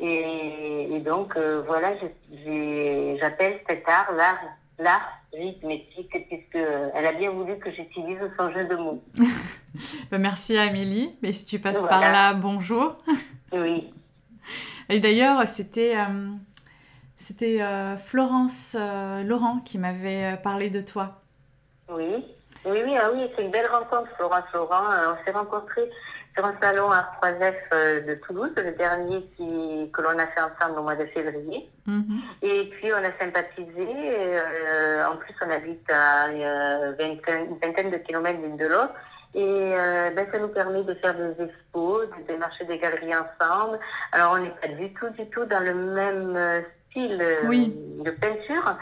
[0.00, 1.92] Et, et donc euh, voilà,
[3.20, 4.38] j'appelle cet art l'art
[4.78, 9.02] l'art arithmétique puisque euh, elle a bien voulu que j'utilise son jeu de mots.
[10.10, 11.14] Bah, merci Amélie.
[11.22, 12.00] Mais si tu passes Voilà.
[12.00, 12.96] par là, bonjour.
[13.52, 13.92] Oui,
[14.88, 16.30] Et d'ailleurs, c'était euh,
[17.16, 21.20] c'était euh, Florence euh, Laurent qui m'avait parlé de toi.
[21.90, 22.24] oui,
[22.64, 24.82] oui, oui, ah oui, c'est une belle rencontre, Florence Laurent.
[24.82, 25.88] On s'est rencontrés
[26.44, 30.78] un salon à 3F euh, de Toulouse, le dernier qui, que l'on a fait ensemble
[30.78, 31.68] au mois de février.
[31.86, 32.20] Mhm.
[32.42, 33.86] Et puis on a sympathisé.
[33.88, 38.94] euh, en plus, on habite à euh, vingtaine- une vingtaine de kilomètres l'une de l'autre.
[39.34, 43.78] Et euh, ben, ça nous permet de faire des expos, de démarcher des galeries ensemble.
[44.12, 47.74] Alors on n'est pas du tout, du tout dans le même style Oui.
[48.04, 48.76] de peinture.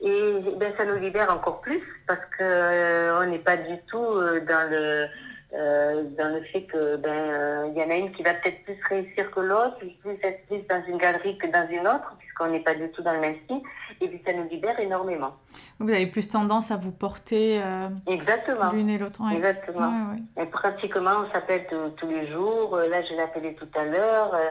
[0.00, 4.12] Et ben, ça nous libère encore plus parce que euh, on n'est pas du tout
[4.48, 5.06] dans le
[5.54, 8.62] euh, dans le fait que ben euh, il y en a une qui va peut-être
[8.64, 12.48] plus réussir que l'autre, plus être plus dans une galerie que dans une autre, puisqu'on
[12.48, 13.60] n'est pas du tout dans le même style.
[14.00, 15.36] Et puis ça nous libère énormément.
[15.78, 18.72] Vous avez plus tendance à vous porter euh, Exactement.
[18.72, 19.20] l'une et l'autre.
[19.24, 19.36] ouais.
[19.36, 19.88] Exactement.
[20.10, 20.42] Ouais, ouais.
[20.42, 21.66] Et pratiquement, on s'appelle
[21.98, 22.74] tous- les jours.
[22.76, 24.34] Euh, Là, je l'ai appelé tout à l'heure.
[24.34, 24.48] Euh,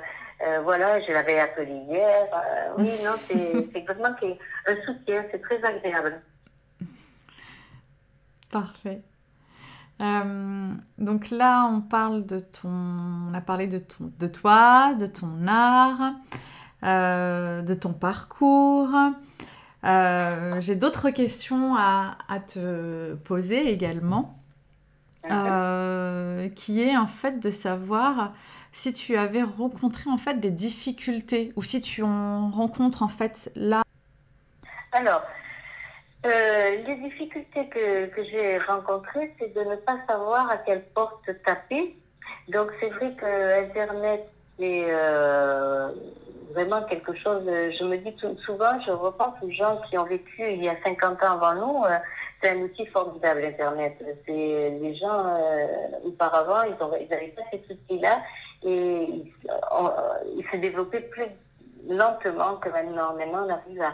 [0.48, 2.28] euh, voilà, je l'avais appelé hier.
[2.34, 4.10] Euh, oui, non, c'est exactement
[4.68, 5.26] un soutien.
[5.32, 6.22] C'est très agréable.
[8.52, 9.02] Parfait.
[10.02, 15.06] Euh, donc là, on parle de ton, on a parlé de ton, de toi, de
[15.06, 16.14] ton art,
[16.84, 18.90] euh, de ton parcours.
[19.84, 22.16] Euh, J'ai d'autres questions à,
[22.48, 24.40] te poser également,
[26.56, 28.34] qui est en fait de savoir
[28.72, 33.52] si tu avais rencontré en fait des difficultés ou si tu en rencontres en fait
[33.56, 33.84] là.
[34.94, 35.22] Alors,
[36.26, 41.30] euh, les difficultés que, que j'ai rencontrées, c'est de ne pas savoir à quelle porte
[41.44, 41.96] taper.
[42.48, 44.28] Donc, c'est vrai que Internet,
[44.60, 45.90] c'est euh,
[46.54, 47.44] vraiment quelque chose.
[47.48, 50.76] euh, Je me dis souvent, je repense aux gens qui ont vécu il y a
[50.84, 51.86] 50 ans avant nous.
[51.86, 51.98] euh,
[52.42, 53.98] c'est un outil formidable, Internet.
[54.26, 54.32] C'est
[54.82, 55.68] les gens euh,
[56.06, 56.76] auparavant, ils
[57.10, 58.20] n'avaient pas cet outil-là
[58.64, 58.70] et
[59.04, 59.34] ils,
[59.72, 59.92] on-
[60.38, 61.28] ils se développaient plus
[61.88, 63.14] lentement que maintenant.
[63.14, 63.94] Maintenant, on arrive à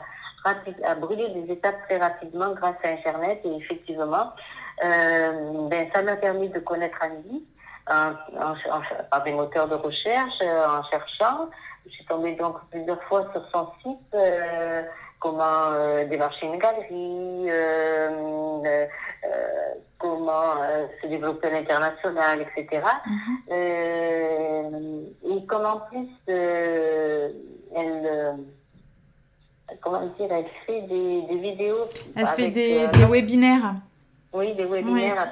[0.83, 3.39] à brûler des étapes très rapidement grâce à Internet.
[3.43, 4.31] Et effectivement,
[4.83, 7.43] euh, ben, ça m'a permis de connaître Annie
[7.89, 8.81] en, en, en-
[9.12, 11.49] par des moteurs de recherche, euh, en cherchant.
[11.86, 14.83] Je suis tombée donc plusieurs fois sur son site, euh,
[15.19, 17.49] comment euh, démarcher une galerie,
[19.97, 20.55] comment
[21.01, 22.83] se développer à l'international, etc.
[23.49, 27.33] Euh, et comme en plus, elle,
[29.82, 31.86] comment dire, elle fait des, des vidéos.
[32.15, 33.73] Elle fait des, euh, des webinaires.
[34.34, 35.32] oui, des webinaires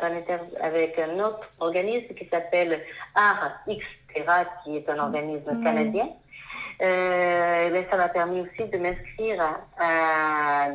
[0.61, 2.81] avec un autre organisme qui s'appelle
[3.15, 5.63] Art Xterra, qui est un organisme Oui.
[5.63, 6.09] canadien.
[6.81, 9.41] Euh, ben, ça m'a permis aussi de m'inscrire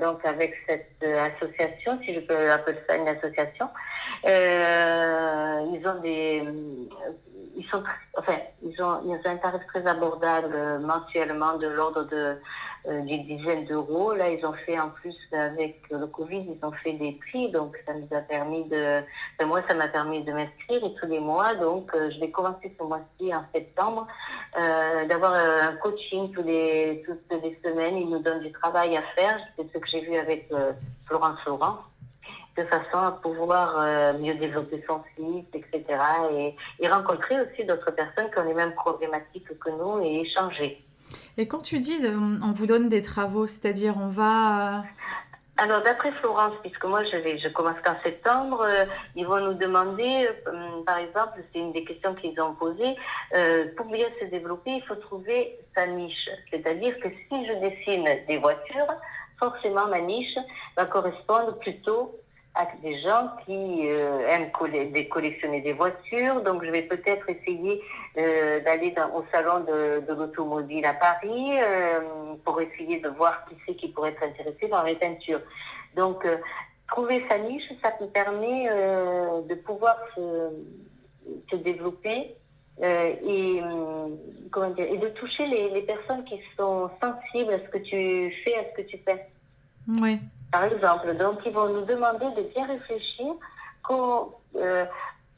[0.01, 3.69] donc avec cette euh, association, si je peux appeler ça une association.
[4.27, 6.43] Euh, ils ont des,
[7.57, 7.83] ils sont,
[8.17, 12.37] enfin, ils ont, ils ont un tarif très abordable mensuellement de l'ordre de
[12.89, 14.15] euh, d'une dizaine d'euros.
[14.15, 17.77] Là, ils ont fait en plus avec le Covid, ils ont fait des prix, donc
[17.87, 19.01] ça nous a permis de,
[19.45, 22.85] moi, ça m'a permis de m'inscrire tous les mois, donc euh, je vais commencer ce
[22.85, 24.07] mois-ci en septembre,
[24.59, 27.97] euh, d'avoir euh, un coaching tous les toutes les semaines.
[27.99, 29.39] Ils nous donnent du travail à faire.
[29.57, 30.73] C'est ce que j'ai vu avec euh,
[31.07, 31.79] Florence Laurent
[32.57, 35.85] de façon à pouvoir mieux développer son site, etc.
[36.33, 40.83] Et, et rencontrer aussi d'autres personnes qui ont les mêmes problématiques que nous et échanger.
[41.37, 44.79] Et quand tu dis euh, on vous donne des travaux, c'est-à-dire on va.
[44.79, 44.83] euh,
[45.57, 48.85] Alors, d'après Florence, puisque moi je, commence qu'en septembre, euh,
[49.17, 50.29] ils vont nous demander,
[50.87, 52.97] par exemple, c'est une des questions qu'ils ont posées,
[53.77, 56.29] pour bien se développer, il faut trouver sa niche.
[56.51, 58.93] C'est-à-dire que si je dessine des voitures,
[59.39, 60.37] forcément ma niche
[60.77, 62.15] va correspondre plutôt
[62.55, 66.43] à des gens qui euh, aiment collectionner des voitures.
[66.43, 67.81] Donc, je vais peut-être essayer
[68.19, 72.01] euh, d'aller au salon de, l'automobile à Paris euh,
[72.45, 75.41] pour essayer de voir qui c'est qui pourrait être intéressé dans les peintures.
[75.97, 76.39] Donc, euh,
[76.89, 80.51] trouver sa niche, ça me permet euh, de pouvoir se,
[81.51, 82.35] se développer
[82.83, 83.61] et,
[84.51, 88.35] comment dire, et de toucher les, les personnes qui sont sensibles à ce que tu
[88.43, 89.27] fais, à ce que tu fais.
[89.87, 90.19] Oui
[90.51, 91.17] par exemple.
[91.17, 93.35] Donc, ils vont nous demander de bien réfléchir
[93.91, 94.85] euh,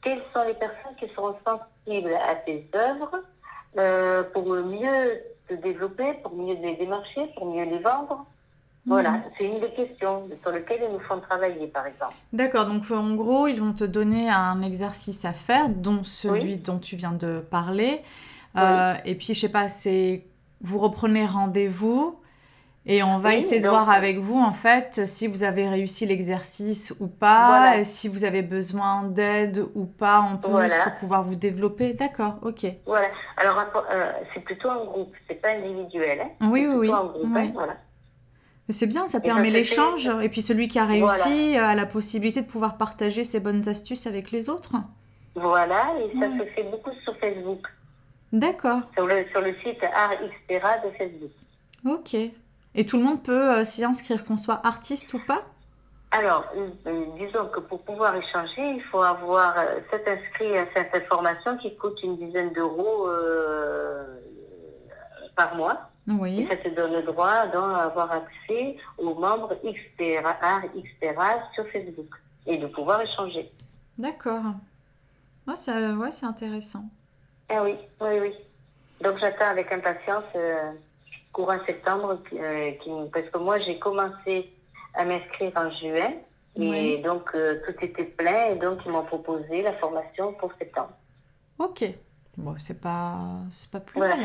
[0.03, 3.23] quelles sont les personnes qui seront sensibles à tes œuvres
[3.79, 8.27] euh, pour mieux te développer, pour mieux les démarcher, pour mieux les vendre.
[8.85, 9.23] Voilà, mhm.
[9.39, 12.15] c'est une des questions sur lesquelles ils nous font travailler, par exemple.
[12.33, 16.79] D'accord, donc en gros, ils vont te donner un exercice à faire, dont celui dont
[16.79, 18.03] tu viens de parler.
[18.57, 20.25] Euh, et puis, je sais pas, c'est
[20.61, 22.19] vous reprenez rendez-vous
[22.85, 26.93] et on va essayer de voir avec vous, en fait, si vous avez réussi l'exercice
[26.99, 31.37] ou pas, et si vous avez besoin d'aide ou pas en plus pour pouvoir vous
[31.37, 31.93] développer.
[31.93, 32.67] D'accord, ok.
[32.87, 33.07] Voilà.
[33.37, 36.23] Alors, euh, c'est plutôt un groupe, c'est pas individuel.
[36.23, 36.49] Hein.
[36.51, 36.91] Oui, oui, oui.
[36.91, 37.77] Hein, voilà.
[38.67, 40.11] Mais c'est bien, ça permet l'échange.
[40.21, 44.09] Et puis celui qui a réussi a la possibilité de pouvoir partager ses bonnes astuces
[44.09, 44.73] avec les autres.
[45.37, 47.67] Voilà, et ça se fait beaucoup sur Facebook.
[48.33, 48.81] D'accord.
[48.95, 51.31] Sur le, sur le site Art Xpera de Facebook.
[51.85, 52.17] Ok.
[52.75, 55.43] Et tout le monde peut euh, s'y inscrire, qu'on soit artiste ou pas?
[56.11, 60.95] Alors, euh, disons que pour pouvoir échanger, il faut avoir euh, cet inscrit à cette
[60.95, 63.09] information qui coûte une dizaine d'euros
[65.37, 65.89] par mois.
[66.09, 66.41] Oui.
[66.41, 72.11] Et ça te donne le droit d'avoir accès aux membres Xpera, Xpera sur Facebook
[72.47, 73.51] et de pouvoir échanger.
[73.97, 74.43] D'accord.
[75.47, 76.85] Moi, ça, ouais, c'est intéressant.
[77.49, 78.35] Ah oui, oui, oui.
[79.01, 80.25] Donc j'attends avec impatience
[81.33, 84.51] courant septembre, euh, qui, parce que moi j'ai commencé
[84.95, 86.13] à m'inscrire en juin
[86.57, 90.93] et donc euh, tout était plein et donc ils m'ont proposé la formation pour septembre.
[91.59, 91.85] Ok,
[92.37, 93.17] bon c'est pas
[93.51, 94.19] c'est pas plus mal.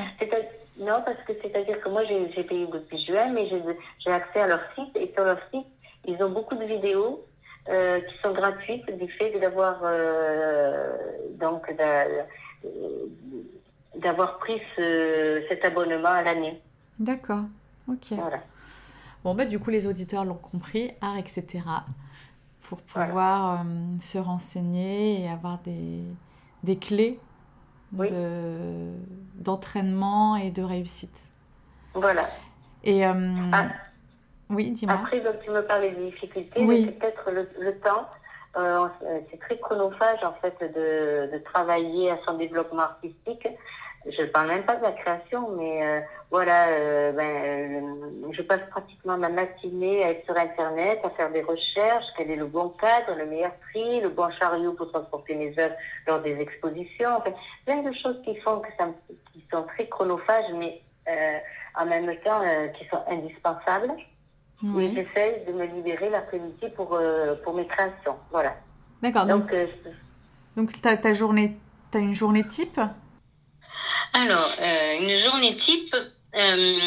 [0.79, 4.59] Non parce que c'est-à-dire que moi j'ai payé depuis juin mais j'ai accès à leur
[4.75, 5.65] site et sur leur site
[6.05, 7.25] ils ont beaucoup de vidéos
[7.69, 9.81] euh, qui sont gratuites du fait d'avoir
[11.39, 11.73] donc
[13.95, 16.61] d'avoir pris ce, cet abonnement à l'année.
[16.99, 17.45] D'accord,
[17.87, 18.11] ok.
[18.11, 18.39] Voilà.
[19.23, 21.59] Bon, bah, du coup, les auditeurs l'ont compris, art, etc.
[22.61, 23.63] Pour pouvoir euh,
[23.99, 26.01] se renseigner et avoir des,
[26.63, 27.19] des clés
[27.91, 28.91] de,
[29.35, 31.17] d'entraînement et de réussite.
[31.93, 32.27] Voilà.
[32.83, 33.05] Et.
[33.05, 33.13] Euh,
[33.53, 33.67] ah.
[34.49, 34.95] Oui, dis-moi.
[34.95, 36.85] Après, donc, tu me parlais des difficultés, oui.
[36.91, 38.07] peut-être le, le, temps.
[38.55, 38.87] Euh,
[39.29, 43.45] c'est très chronophage, en fait, de, de travailler à son développement artistique
[44.05, 45.99] je ne parle même pas de la création, mais euh,
[46.31, 51.31] voilà, euh, ben, euh, je passe pratiquement ma matinée à être sur Internet, à faire
[51.31, 55.35] des recherches, quel est le bon cadre, le meilleur prix, le bon chariot pour transporter
[55.35, 55.75] mes œuvres
[56.07, 57.31] lors des expositions, enfin,
[57.65, 58.87] plein de choses qui font que ça,
[59.33, 60.81] qui sont très chronophages, mais
[61.75, 62.41] en même temps
[62.77, 63.93] qui sont indispensables.
[64.63, 64.85] Oui.
[64.85, 66.99] Et j'essaie de me libérer l'après-midi pour,
[67.43, 68.55] pour mes créations, voilà.
[69.01, 69.53] D'accord, donc,
[70.55, 71.55] donc, ta, ta journée,
[71.91, 72.79] tu as une journée type?
[74.13, 75.95] Alors, euh, une journée type,
[76.35, 76.79] euh,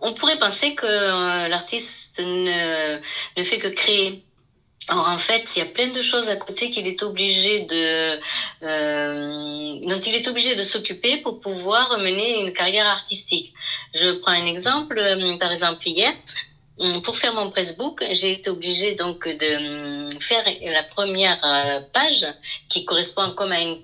[0.00, 3.00] on pourrait penser que euh, l'artiste ne,
[3.42, 4.22] fait que créer.
[4.88, 8.20] Or, en fait, il y a plein de choses à côté qu'il est obligé de,
[9.88, 13.52] dont il est obligé de s'occuper pour pouvoir mener une carrière artistique.
[13.94, 14.94] Je prends un exemple.
[15.40, 16.12] Par exemple, hier,
[17.02, 22.26] pour faire mon pressbook, j'ai été obligée donc de hum, faire la première euh, page
[22.68, 23.82] qui correspond comme à une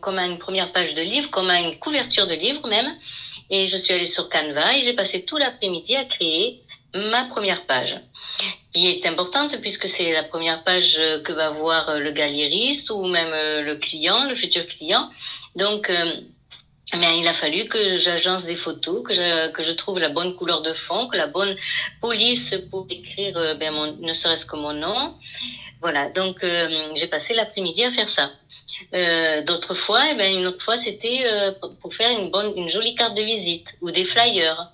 [0.00, 2.94] comme à une première page de livre, comme à une couverture de livre même.
[3.48, 6.62] Et je suis allée sur Canva et j'ai passé tout l'après-midi à créer
[6.94, 7.98] ma première page,
[8.74, 13.32] qui est importante puisque c'est la première page que va voir le galériste ou même
[13.32, 15.08] euh, le client, le futur client.
[15.54, 15.90] Donc
[16.98, 20.34] mais il a fallu que j'agence des photos, que je, que je trouve la bonne
[20.34, 21.56] couleur de fond, que la bonne
[22.00, 25.14] police pour écrire euh, ben, mon, ne serait-ce que mon nom.
[25.80, 28.30] Voilà, donc euh, j'ai passé l'après-midi à faire ça.
[28.94, 32.68] Euh, D'autres fois, eh ben, une autre fois, c'était euh, pour faire une bonne, une
[32.68, 34.70] jolie carte de visite ou des flyers.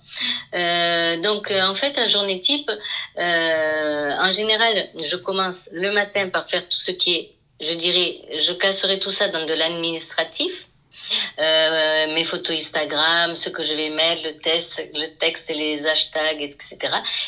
[0.53, 2.69] Euh, donc, en fait, la journée type,
[3.17, 8.53] en général, je commence le matin par faire tout ce qui est, je dirais, je
[8.53, 10.68] casserai tout ça dans de l'administratif
[11.37, 16.41] mes photos Instagram, ce que je vais mettre, le, test, le texte et les hashtags,
[16.41, 16.77] etc.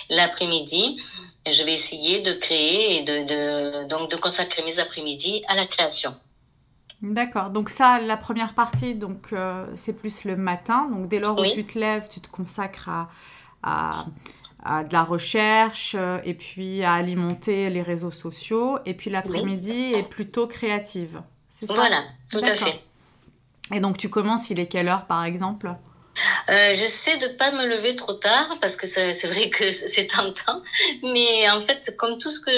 [0.09, 1.01] L'après-midi,
[1.49, 5.65] je vais essayer de créer et de, de, donc de consacrer mes après-midi à la
[5.65, 6.15] création.
[7.01, 7.49] D'accord.
[7.49, 10.88] Donc ça, la première partie, donc euh, c'est plus le matin.
[10.91, 13.09] Donc dès lors où tu te lèves, tu te consacres à,
[13.63, 14.05] à,
[14.63, 18.77] à de la recherche euh, et puis à alimenter les réseaux sociaux.
[18.86, 21.23] Et puis l'après-midi est plutôt créative.
[21.49, 21.73] C'est ça?
[21.73, 22.84] Voilà, tout à fait.
[23.74, 25.76] Et donc tu commences, il est quelle heure par exemple?
[26.49, 30.61] Euh, j'essaie de pas me lever trop tard parce que c'est vrai que c'est tentant,
[31.03, 32.51] mais en fait, comme tout ce que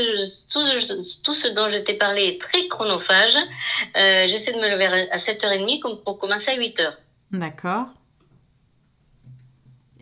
[0.51, 0.63] tout,
[1.23, 3.37] tout, ce dont je t'ai parlé est très chronophage,
[3.97, 6.93] euh, j'essaie de me lever à 7h30 pour commencer à 8h.
[7.31, 7.87] D'accord.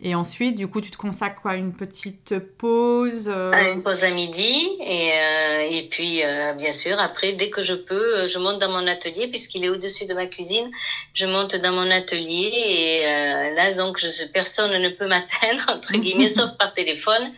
[0.04, 3.52] Et ensuite, du coup, tu te consacres quoi Une petite pause euh...
[3.72, 4.68] Une pause à midi.
[4.80, 8.58] Et, euh, et puis, euh, bien sûr, après, dès que je peux, euh, je monte
[8.58, 10.68] dans mon atelier, puisqu'il est au-dessus de ma cuisine.
[11.14, 12.50] Je monte dans mon atelier.
[12.52, 17.30] Et euh, là, donc, je, personne ne peut m'atteindre, entre guillemets, sauf par téléphone.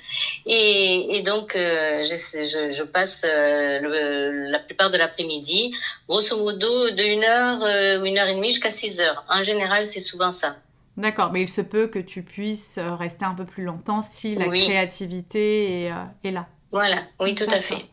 [0.46, 5.74] Et, et donc, je, je, je, passe le, la plupart de l'après-midi,
[6.08, 9.22] grosso modo, de 1 heure, une heure et demie jusqu'à 6 heures.
[9.28, 10.56] En général, c'est souvent ça.
[10.96, 14.36] D'accord, mais il se peut que tu puisses euh, rester un peu plus longtemps si
[14.36, 16.46] la créativité est, euh, est, là.
[16.70, 17.84] Voilà, oui, tout à fait.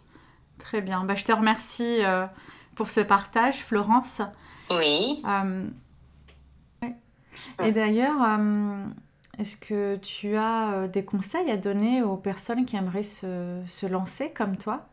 [0.59, 1.03] Très bien.
[1.03, 2.27] Bah, je te remercie euh,
[2.75, 4.21] pour ce partage, Florence.
[4.69, 5.23] Oui.
[7.63, 8.39] Et d'ailleurs,
[9.39, 14.31] est-ce que tu as des conseils à donner aux personnes qui aimeraient se, se lancer
[14.31, 14.85] comme toi?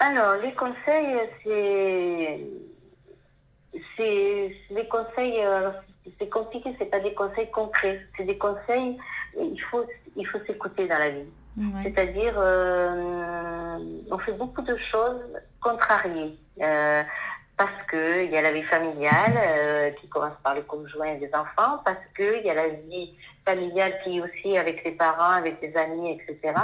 [0.00, 2.40] Alors, les conseils, c'est.
[3.96, 5.40] C'est des conseils
[6.18, 8.98] c'est compliqué, c'est pas des conseils concrets, c'est des conseils,
[9.38, 9.84] il faut,
[10.16, 11.26] il faut s'écouter dans la vie.
[11.82, 13.78] C'est-à-dire, euh,
[14.10, 15.22] on fait beaucoup de choses
[15.60, 16.36] contrariées.
[16.60, 17.02] Euh,
[17.56, 21.34] parce qu'il y a la vie familiale euh, qui commence par le conjoint et les
[21.34, 25.60] enfants, parce qu'il y a la vie familiale qui est aussi avec les parents, avec
[25.60, 26.54] les amis, etc.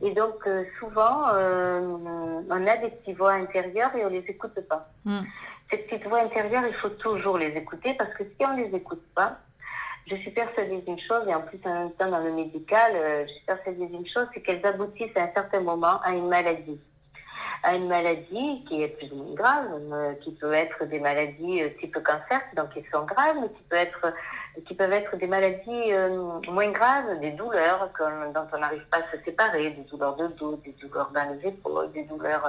[0.00, 4.88] Et donc, souvent, on a des petits voix intérieures et on les écoute pas.
[5.04, 5.20] Mm
[5.70, 8.76] ces petites voix intérieures, il faut toujours les écouter parce que si on ne les
[8.76, 9.38] écoute pas,
[10.06, 13.24] je suis persuadée d'une chose, et en plus en même temps dans le médical, euh,
[13.26, 16.80] je suis persuadée d'une chose, c'est qu'elles aboutissent à un certain moment à une maladie.
[17.62, 21.62] À une maladie qui est plus ou moins grave, euh, qui peut être des maladies
[21.62, 23.48] euh, type cancer, donc qui sont graves, mais
[24.66, 25.92] qui, peuvent être des maladies
[26.50, 27.90] moins graves, des douleurs
[28.34, 31.48] dont on n'arrive pas à se séparer, des douleurs de dos, des douleurs dans les
[31.48, 32.48] épaules, des douleurs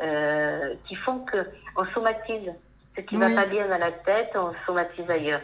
[0.00, 2.52] euh, qui font que on somatise.
[2.96, 5.42] Ce qui ne va pas bien dans la tête, on somatise ailleurs.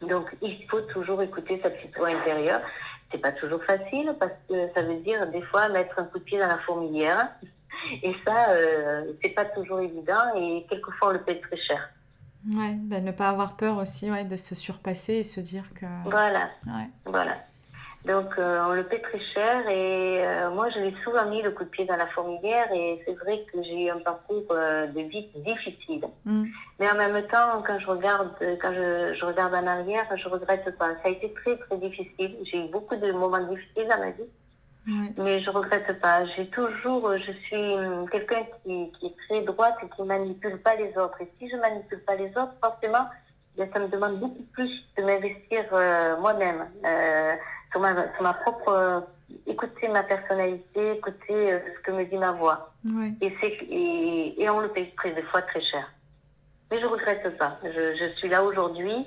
[0.00, 2.60] Donc, il faut toujours écouter sa petite voix intérieure.
[3.10, 6.24] C'est pas toujours facile parce que ça veut dire des fois mettre un coup de
[6.24, 7.28] pied dans la fourmilière.
[8.02, 11.88] Et ça, euh, c'est pas toujours évident et quelquefois on le paye très cher.
[12.46, 15.86] Ouais, ben ne pas avoir peur aussi ouais, de se surpasser et se dire que.
[16.04, 16.50] Voilà.
[17.04, 17.36] Voilà.
[18.08, 21.50] Donc euh, on le paie très cher et euh, moi je l'ai souvent mis le
[21.50, 24.86] coup de pied dans la fourmilière et c'est vrai que j'ai eu un parcours euh,
[24.86, 26.06] de vie difficile.
[26.24, 26.46] Mm.
[26.80, 28.30] Mais en même temps quand je regarde
[28.62, 30.94] quand je, je, regarde en arrière je regrette pas.
[31.02, 32.34] Ça a été très très difficile.
[32.44, 34.30] J'ai eu beaucoup de moments difficiles dans ma vie.
[35.18, 36.24] Mais je regrette pas.
[36.34, 40.96] J'ai toujours, je suis quelqu'un qui, qui, est très droite et qui manipule pas les
[40.96, 41.20] autres.
[41.20, 43.04] Et si je manipule pas les autres, forcément,
[43.58, 45.62] ça me demande beaucoup plus de m'investir
[46.22, 46.68] moi-même.
[46.86, 47.34] Euh,
[47.70, 49.00] sur ma, sur ma propre, euh,
[49.46, 52.72] écouter ma personnalité, écouter euh, ce que me dit ma voix.
[53.20, 55.90] Et, c'est, et, et, on le paye très, des fois très cher.
[56.70, 57.58] Mais je regrette pas.
[57.62, 59.06] Je, je suis là aujourd'hui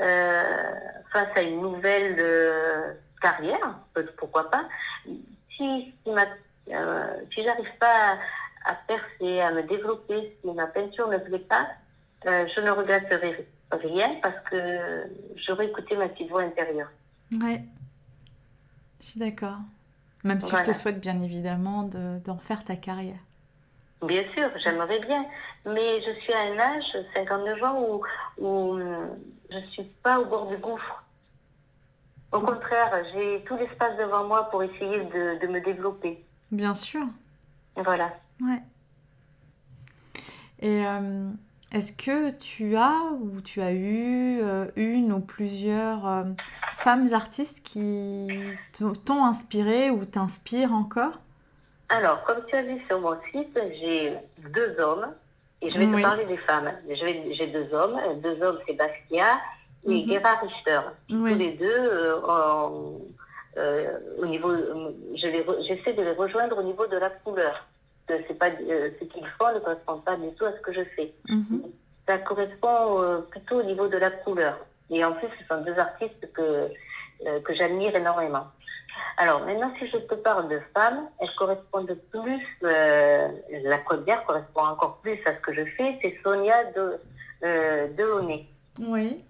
[0.00, 0.72] euh,
[1.12, 3.78] face à une nouvelle euh, carrière,
[4.16, 4.64] pourquoi pas.
[5.04, 6.24] Si, si, ma,
[7.34, 8.16] si j'arrive pas
[8.64, 11.66] à, à, percer, à me développer, si ma peinture ne plaît pas,
[12.24, 15.04] je ne regretterai rien parce que
[15.36, 16.90] j'aurais écouté ma petite voix intérieure.
[17.32, 17.62] Ouais.
[19.00, 19.58] Je suis d'accord.
[20.24, 21.84] Même si je te souhaite bien évidemment
[22.24, 23.18] d'en faire ta carrière.
[24.02, 25.24] Bien sûr, j'aimerais bien.
[25.66, 28.02] Mais je suis à un âge, 59 ans, où,
[28.38, 28.78] où
[29.50, 31.02] je ne suis pas au bord du gouffre.
[32.32, 36.24] Au contraire, j'ai tout l'espace devant moi pour essayer de, de, me développer.
[36.52, 37.04] Bien sûr.
[37.76, 38.14] Voilà.
[38.40, 38.62] Ouais.
[40.60, 41.30] Et euh,
[41.72, 46.24] est-ce que tu as ou tu as eu euh, une ou plusieurs euh,
[46.72, 48.28] femmes artistes qui
[49.04, 51.20] t'ont inspiré ou t'inspirent encore?
[51.88, 54.16] Alors, comme tu as vu sur mon site, j'ai
[54.52, 55.14] deux hommes
[55.62, 56.72] et je vais te parler des femmes.
[56.88, 58.00] J'ai deux hommes.
[58.22, 59.38] Deux hommes, c'est Basquiat
[59.86, 60.80] et mm Richter.
[61.08, 62.20] Tous les deux,
[63.56, 64.52] euh, au niveau,
[65.14, 67.66] j'essaie de les rejoindre au niveau de la couleur
[68.26, 70.82] c'est pas euh, ce qu'ils font ne correspond pas du tout à ce que je
[70.96, 71.12] fais.
[71.28, 71.62] Mhm.
[72.06, 74.58] ça correspond plutôt au niveau de la couleur.
[74.90, 76.68] Et en plus, ce sont deux artistes que,
[77.44, 78.46] que j'admire énormément.
[79.16, 84.96] Alors maintenant, si je te parle de femmes, elles correspondent plus, la première correspond encore
[85.02, 87.00] plus à ce que je fais, c'est Sonia de,
[87.44, 88.46] euh, Delaunay.
[88.80, 89.22] Oui.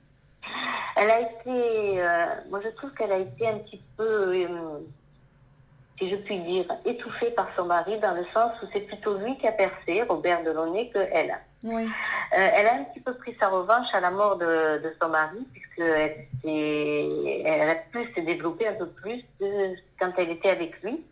[0.97, 2.03] Elle a été,
[2.49, 4.35] moi je trouve qu'elle a été un petit peu
[6.01, 9.37] si je puis dire, étouffée par son mari, dans le sens où c'est plutôt lui
[9.37, 11.37] qui a percé, Robert Delaunay, que elle.
[11.63, 11.85] Oui.
[11.85, 15.11] Euh, elle a un petit peu pris sa revanche à la mort de, de son
[15.11, 19.23] mari, puisqu'elle elle a pu se développer un peu plus
[19.99, 21.05] quand elle était avec lui.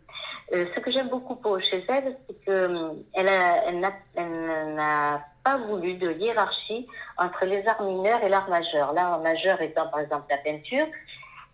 [0.51, 6.87] Euh, ce que j'aime beaucoup chez elle, c'est qu'elle elle n'a pas voulu de hiérarchie
[7.17, 8.93] entre les arts mineurs et l'art majeur.
[8.93, 10.87] L'art majeur étant par exemple la peinture,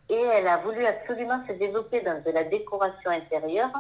[0.10, 3.72] et elle a voulu absolument se développer dans de la décoration intérieure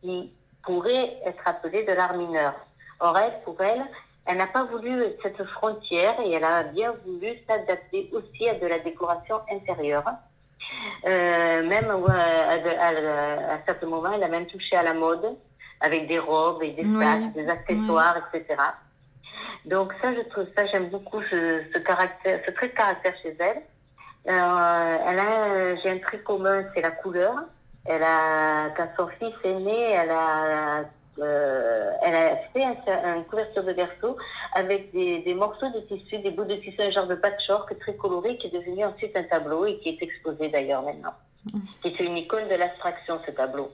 [0.00, 0.32] qui
[0.64, 2.54] pourrait être appelée de l'art mineur.
[3.00, 3.84] Or, elle, pour elle,
[4.26, 8.66] elle n'a pas voulu cette frontière et elle a bien voulu s'adapter aussi à de
[8.66, 10.04] la décoration intérieure.
[11.04, 15.36] Euh, même à, à, certains moments, elle a même touché à la mode
[15.80, 18.62] avec des robes et des sacs, des accessoires, etc.
[19.64, 23.36] Donc ça, je trouve ça, j'aime beaucoup ce, ce caractère, ce trait de caractère chez
[23.38, 23.62] elle.
[24.28, 27.34] Euh, elle a, j'ai un trait commun, c'est la couleur.
[27.84, 30.84] Elle a, quand son fils est né, elle a,
[31.18, 34.16] euh, elle a fait un, une couverture de verso
[34.54, 37.96] avec des, des, morceaux de tissu, des bouts de tissu, un genre de patchwork très
[37.96, 41.14] coloré qui est devenu ensuite un tableau et qui est exposé d'ailleurs maintenant.
[41.82, 43.72] C'est une icône de l'abstraction, ce tableau.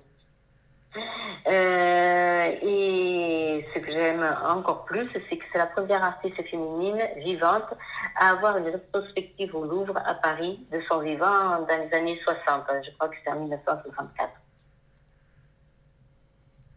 [0.97, 7.75] Euh, et ce que j'aime encore plus, c'est que c'est la première artiste féminine vivante
[8.17, 12.65] à avoir une rétrospective au Louvre à Paris de son vivant dans les années 60.
[12.85, 14.31] Je crois que c'est en 1964.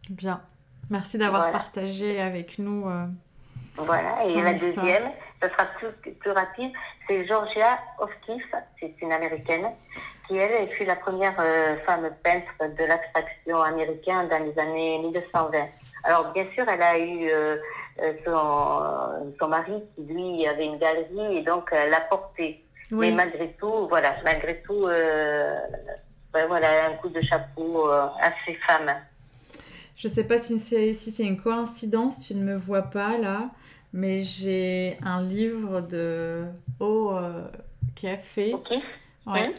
[0.10, 0.42] Bien.
[0.90, 2.90] Merci d'avoir partagé avec nous.
[2.90, 3.06] Euh,
[3.76, 6.72] voilà, et la deuxième, ce sera plus, plus rapide,
[7.08, 9.68] c'est Georgia O'Keeffe, c'est une américaine
[10.36, 15.60] elle fut la première euh, femme peintre de l'abstraction américaine dans les années 1920.
[16.04, 17.58] Alors bien sûr, elle a eu euh,
[18.02, 22.64] euh, son, son, mari qui lui avait une galerie et donc elle l'a porté.
[22.92, 28.94] Mais malgré tout, voilà, malgré tout, ben voilà, un coup de chapeau à ces femmes.
[29.96, 33.50] Je sais pas si c'est si c'est une coïncidence, tu ne me vois pas là,
[33.94, 36.44] mais j'ai un livre de
[36.82, 37.14] O
[37.96, 38.52] qui a fait.
[38.54, 38.74] Ok.
[39.26, 39.52] Ouais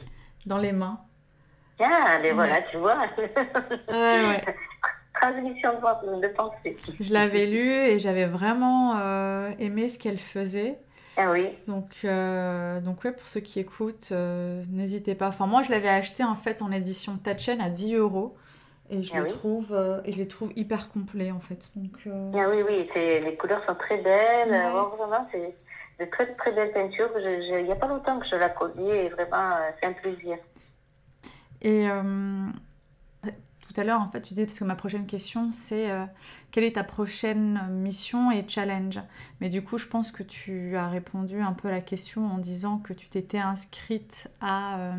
[0.47, 1.01] dans les mains.
[1.81, 2.97] Ah, mais voilà, tu vois.
[3.89, 4.41] ouais,
[5.21, 5.73] Transmission
[6.21, 6.77] de pensée.
[7.01, 10.79] Je l'avais lu et j'avais vraiment euh, aimé ce qu'elle faisait.
[11.17, 11.51] Ah oui.
[11.67, 15.29] Donc, euh, donc ouais, pour ceux qui écoutent, euh, n'hésitez pas.
[15.29, 18.37] Enfin, moi, je l'avais acheté en fait en édition Tachen à 10 euros.
[18.91, 21.71] Et je, ah le trouve, et je les trouve hyper complets en fait.
[21.77, 24.49] Donc, Ah oui, oui, les couleurs sont très belles.
[24.49, 25.55] vraiment, c'est
[26.05, 27.11] de très très belles peintures.
[27.19, 30.37] Il n'y a pas longtemps que je la produis et vraiment, euh, c'est un plaisir.
[31.61, 32.47] Et euh,
[33.25, 36.05] tout à l'heure, en fait, tu disais, parce que ma prochaine question, c'est euh,
[36.51, 39.01] quelle est ta prochaine mission et challenge?
[39.41, 42.39] Mais du coup, je pense que tu as répondu un peu à la question en
[42.39, 44.93] disant que tu t'étais inscrite à,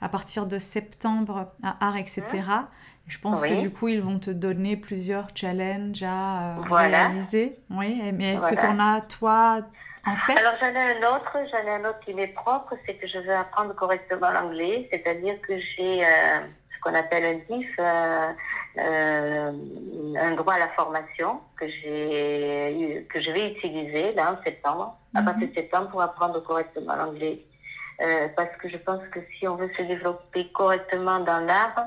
[0.00, 2.22] à partir de septembre à Art, etc.
[2.22, 2.66] Mmh.
[3.08, 7.56] Je pense que du coup, ils vont te donner plusieurs challenges à réaliser.
[7.70, 9.60] Oui, mais est-ce que tu en as, toi,
[10.06, 13.18] alors j'en ai un autre, j'en ai un autre qui m'est propre, c'est que je
[13.18, 16.38] veux apprendre correctement l'anglais, c'est-à-dire que j'ai euh,
[16.74, 18.32] ce qu'on appelle un DIF, euh,
[18.78, 19.52] euh,
[20.16, 25.20] un droit à la formation que j'ai que je vais utiliser là en septembre, à
[25.20, 25.24] mhm.
[25.24, 27.40] partir de septembre pour apprendre correctement l'anglais.
[28.36, 31.78] parce que je pense que si on veut se développer correctement dans l'art,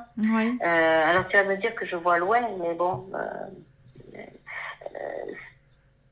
[0.61, 3.09] alors tu vas me dire que je vois loin, mais bon,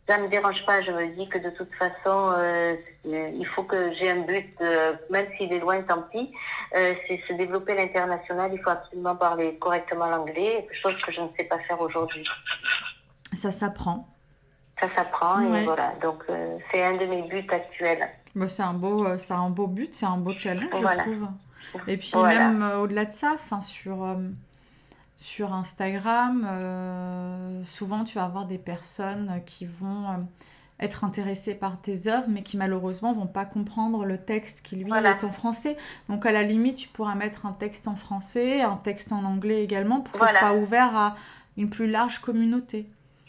[0.07, 0.81] ça ne me dérange pas.
[0.81, 4.93] Je me dis que de toute façon, euh, il faut que j'ai un but, euh,
[5.09, 6.31] même s'il est loin, tant pis.
[6.75, 8.51] Euh, c'est se développer l'international.
[8.53, 12.23] Il faut absolument parler correctement l'anglais, chose que je ne sais pas faire aujourd'hui.
[13.33, 14.07] Ça s'apprend.
[14.79, 15.93] Ça s'apprend et voilà.
[16.01, 16.23] Donc
[16.71, 18.07] c'est un de mes buts actuels.
[18.35, 21.27] Bah, c'est un beau, c'est un beau but, c'est un beau challenge, je trouve.
[21.87, 24.05] Et puis même au-delà de ça, enfin sur
[25.17, 30.17] sur Instagram, euh, souvent tu vas avoir des personnes qui vont euh,
[30.79, 34.91] être intéressées par tes œuvres, mais qui malheureusement vont pas comprendre le texte qui lui
[34.91, 35.75] est en français.
[36.07, 39.63] Donc à la limite, tu pourras mettre un texte en français, un texte en anglais
[39.63, 41.15] également, pour que ce soit ouvert à
[41.57, 42.87] une plus large communauté.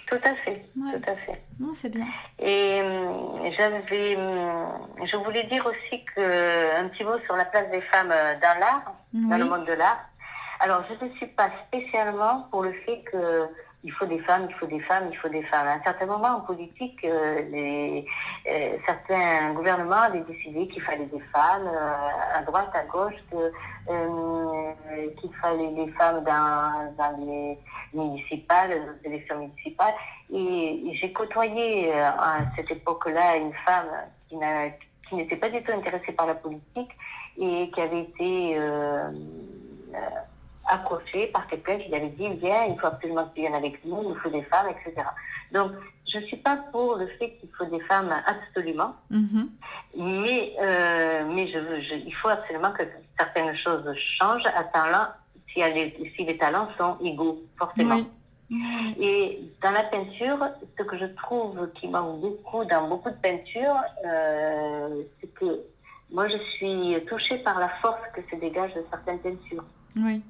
[0.08, 1.42] Tout à fait, tout à fait.
[1.58, 2.06] Non, c'est bien.
[2.38, 7.80] Et euh, j'avais, je voulais dire aussi que un petit mot sur la place des
[7.82, 10.08] femmes dans l'art, dans le monde de l'art.
[10.60, 13.48] Alors, je ne suis pas spécialement pour le fait que
[13.84, 15.68] il faut des femmes, il faut des femmes, il faut des femmes.
[15.68, 18.04] À un certain moment en politique, euh, les,
[18.50, 21.94] euh, certains gouvernements avaient décidé qu'il fallait des femmes euh,
[22.34, 23.52] à droite, à gauche, qu'il
[25.40, 27.56] fallait des femmes dans, les
[27.94, 29.94] municipales, les élections municipales.
[30.32, 33.90] Et, j'ai côtoyé à cette époque-là une femme
[34.28, 34.36] qui
[35.08, 36.90] qui n'était pas du tout intéressée par la politique
[37.38, 38.58] et qui avait été
[40.68, 43.84] accroché par quelqu'un qui lui avait dit viens, il faut absolument que tu viennes avec
[43.84, 45.06] nous, il faut des femmes, etc.
[45.52, 45.72] Donc,
[46.06, 49.48] je ne suis pas pour le fait qu'il faut des femmes absolument, mm-hmm.
[49.96, 52.82] mais, euh, mais je, je, il faut absolument que
[53.18, 55.08] certaines choses changent à talent,
[55.52, 58.02] si, les, si les talents sont égaux, forcément.
[58.98, 60.38] Et dans la peinture,
[60.78, 65.60] ce que je trouve qui manque beaucoup dans beaucoup de peintures, euh, c'est que
[66.10, 69.64] moi je suis touchée par la force que se dégage de certaines peintures.
[69.96, 70.22] Oui.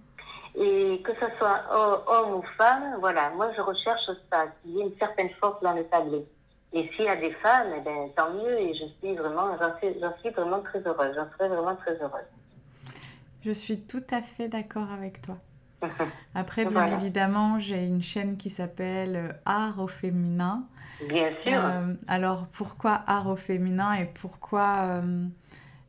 [0.55, 1.63] Et que ce soit
[2.07, 5.75] homme ou femme, voilà, moi je recherche ça, qu'il y ait une certaine force dans
[5.75, 6.27] le tableau.
[6.73, 9.77] Et s'il y a des femmes, eh ben, tant mieux, et je suis vraiment, j'en
[9.79, 12.27] suis, suis, vraiment très heureuse, j'en serais vraiment très heureuse.
[13.45, 15.39] Je suis tout à fait d'accord avec toi.
[16.35, 20.65] Après, bien évidemment, j'ai une chaîne qui s'appelle euh, Art au féminin.
[21.09, 21.65] Bien sûr.
[21.65, 25.25] Euh, alors, pourquoi Art au féminin et pourquoi euh,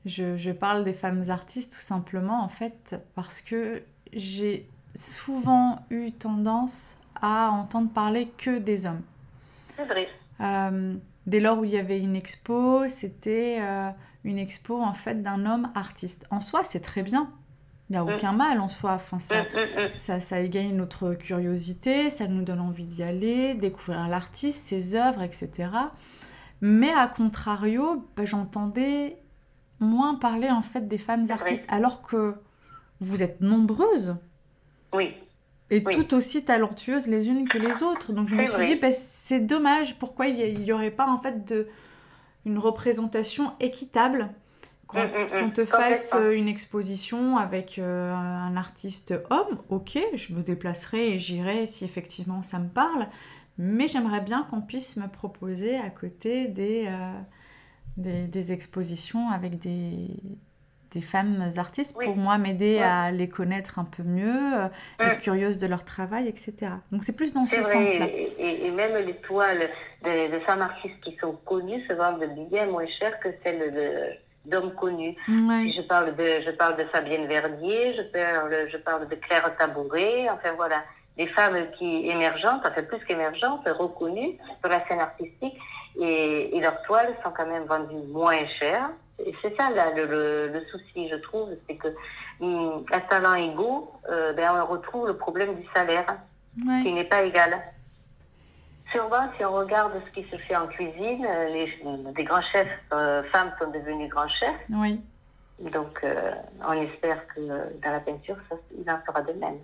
[0.05, 3.81] je, je, parle des femmes artistes Tout simplement, en fait, parce que
[4.13, 9.01] j'ai souvent eu tendance à entendre parler que des hommes.
[9.75, 10.07] C'est vrai.
[10.41, 10.95] Euh,
[11.25, 13.89] dès lors où il y avait une expo, c'était euh,
[14.23, 16.25] une expo en fait d'un homme artiste.
[16.31, 17.31] En soi, c'est très bien.
[17.89, 18.09] Il n'y a mm.
[18.09, 18.93] aucun mal en soi.
[18.93, 23.55] Enfin, ça, mm, mm, ça, ça, égaye notre curiosité, ça nous donne envie d'y aller,
[23.55, 25.69] découvrir l'artiste, ses œuvres, etc.
[26.61, 29.17] Mais à contrario, bah, j'entendais
[29.79, 32.35] moins parler en fait des femmes artistes, alors que
[32.99, 34.17] vous êtes nombreuses.
[34.93, 35.13] Oui.
[35.71, 38.11] Et tout aussi talentueuses les unes que les autres.
[38.11, 41.45] Donc je me suis dit, ben, c'est dommage, pourquoi il n'y aurait pas en fait
[41.45, 41.67] de,
[42.45, 44.29] une représentation équitable
[44.87, 45.53] qu'on mm, mm, mm.
[45.53, 51.19] te fasse euh, une exposition avec euh, un artiste homme, ok, je me déplacerai et
[51.19, 53.07] j'irai si effectivement ça me parle,
[53.59, 60.07] mais j'aimerais bien qu'on puisse me proposer à côté des, euh, des expositions avec des,
[60.91, 64.67] des femmes artistes pour moi m'aider à les connaître un peu mieux, euh,
[64.99, 66.71] être curieuse de leur travail, etc.
[66.91, 68.07] Donc c'est plus dans ce sens-là.
[68.37, 69.69] Et, même les toiles
[70.03, 75.15] de, femmes artistes qui sont connues se vendent bien moins cher que celles d'hommes connus.
[75.27, 80.29] Je parle de je parle de Fabienne Verdier, je parle je parle de Claire Tabouret,
[80.29, 80.83] enfin voilà,
[81.17, 85.57] des femmes qui émergentes, enfin plus qu'émergentes, reconnues sur la scène artistique
[85.99, 88.45] et, et leurs toiles sont quand même vendues moins
[89.41, 91.87] c'est ça le, souci, je trouve, c'est que
[92.39, 96.17] hum, à talent égaux, euh, ben, on retrouve le problème du salaire,
[96.55, 97.61] qui n'est pas égal.
[98.91, 102.67] Sûrement, si on regarde ce qui se fait en cuisine, euh, les, des grands chefs
[102.91, 104.65] euh, femmes sont devenus grands chefs.
[104.69, 104.99] Oui.
[105.59, 106.05] Donc,
[106.65, 109.57] on espère que dans la peinture, ça, il en sera de même.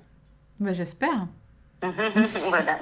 [0.60, 1.28] Ben, J'espère.
[1.82, 2.80] voilà.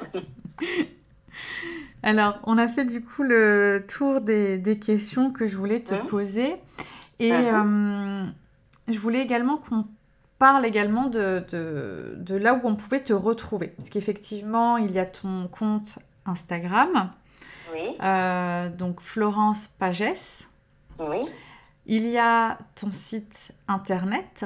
[2.03, 6.07] Alors, on a fait du coup le tour des, questions que je voulais te mmh.
[6.07, 6.55] poser.
[7.19, 7.35] Et mmh.
[7.35, 8.25] euh,
[8.89, 9.85] je voulais également qu'on
[10.37, 13.67] parle également de, de, là où on pouvait te retrouver.
[13.67, 17.11] Parce qu'effectivement, il y a ton compte Instagram.
[17.73, 17.95] Oui.
[18.03, 20.49] Euh, donc Florence Pagès.
[20.99, 21.25] Oui.
[21.85, 24.45] Il y a ton site internet.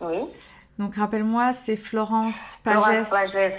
[0.00, 0.18] Oui.
[0.78, 3.08] Donc rappelle-moi, c'est Florence Pagès.
[3.08, 3.54] Florence Pagès.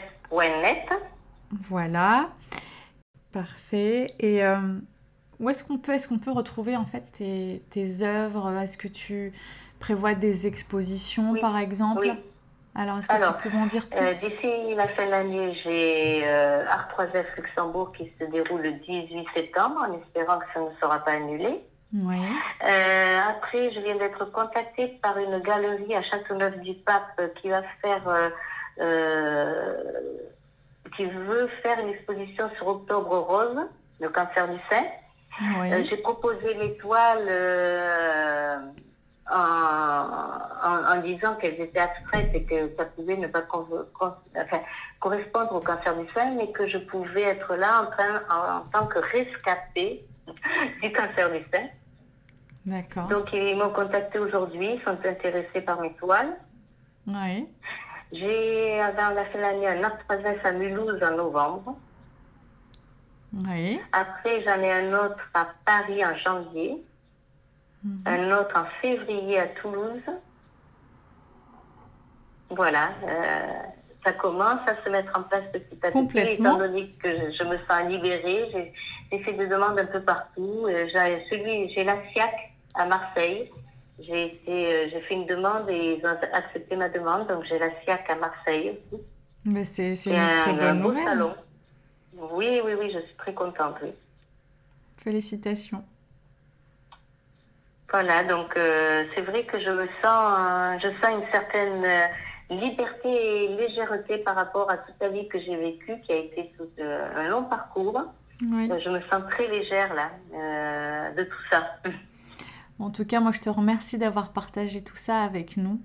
[1.68, 2.30] Voilà.
[3.34, 4.14] Parfait.
[4.20, 4.58] Et euh,
[5.40, 8.50] où est-ce qu'on peut, est-ce qu'on peut retrouver en fait tes, tes œuvres?
[8.62, 9.34] Est-ce que tu
[9.80, 12.02] prévois des expositions par exemple?
[12.06, 12.12] Oui.
[12.76, 14.00] Alors, est-ce que tu peux m'en dire plus?
[14.00, 18.72] euh, D'ici la fin de l'année, j'ai euh, Art 3F Luxembourg qui se déroule le
[18.72, 21.60] 18 septembre, en espérant que ça ne sera pas annulé.
[21.96, 28.32] Euh, après, je viens d'être contactée par une galerie à Châteauneuf-du-Pape qui va faire
[30.96, 33.68] qui veut faire une exposition sur Octobre Rose,
[34.00, 34.84] le cancer du sein.
[35.42, 38.58] Euh, j'ai proposé l'étoile euh,
[39.32, 43.42] en, en, disant qu'elles étaient abstraites et que ça pouvait ne pas
[45.00, 48.86] correspondre au cancer du sein, mais que je pouvais être là en, train, en, tant
[48.86, 50.06] que rescapée
[50.82, 51.68] du cancer du sein.
[52.66, 53.08] D'accord.
[53.08, 56.38] Donc ils m'ont contacté aujourd'hui, ils sont intéressés par mes toiles.
[57.08, 57.48] Oui.
[58.14, 61.76] J'ai, avant la fin de l'année, un autre projet à Mulhouse en novembre.
[63.48, 63.82] Oui.
[63.92, 66.84] Après, j'en ai un autre à Paris en janvier.
[67.84, 68.04] Mhm.
[68.06, 70.04] Un autre en février à Toulouse.
[72.52, 72.90] Voilà.
[73.04, 73.48] Euh,
[74.06, 76.20] ça commence à se mettre en place petit à petit.
[76.20, 78.74] Étant donné que je, je me sens libérée, j'ai-
[79.24, 80.66] fait des demandes un peu partout.
[80.68, 82.34] Euh, j'ai la SIAC
[82.76, 83.52] à Marseille.
[84.00, 88.10] J'ai euh, fait une demande et ils ont accepté ma demande, donc j'ai la SIAC
[88.10, 88.80] à Marseille.
[88.92, 89.04] aussi.
[89.46, 91.04] Mais c'est une un, très un bonne beau nouvelle.
[91.04, 91.36] salon.
[92.32, 93.76] Oui, oui, oui, je suis très contente.
[93.84, 93.90] Oui.
[94.98, 95.84] Félicitations.
[97.94, 102.08] Voilà, donc euh, c'est vrai que je me sens, euh, je sens une certaine euh,
[102.50, 103.08] liberté
[103.44, 106.68] et légèreté par rapport à toute la vie que j'ai vécue, qui a été tout,
[106.82, 108.02] un long parcours.
[108.42, 108.68] Oui.
[108.84, 110.10] Je me sens très légère là
[111.16, 111.76] de tout ça.
[112.80, 115.80] En tout cas, moi, je te remercie d'avoir partagé tout ça avec nous.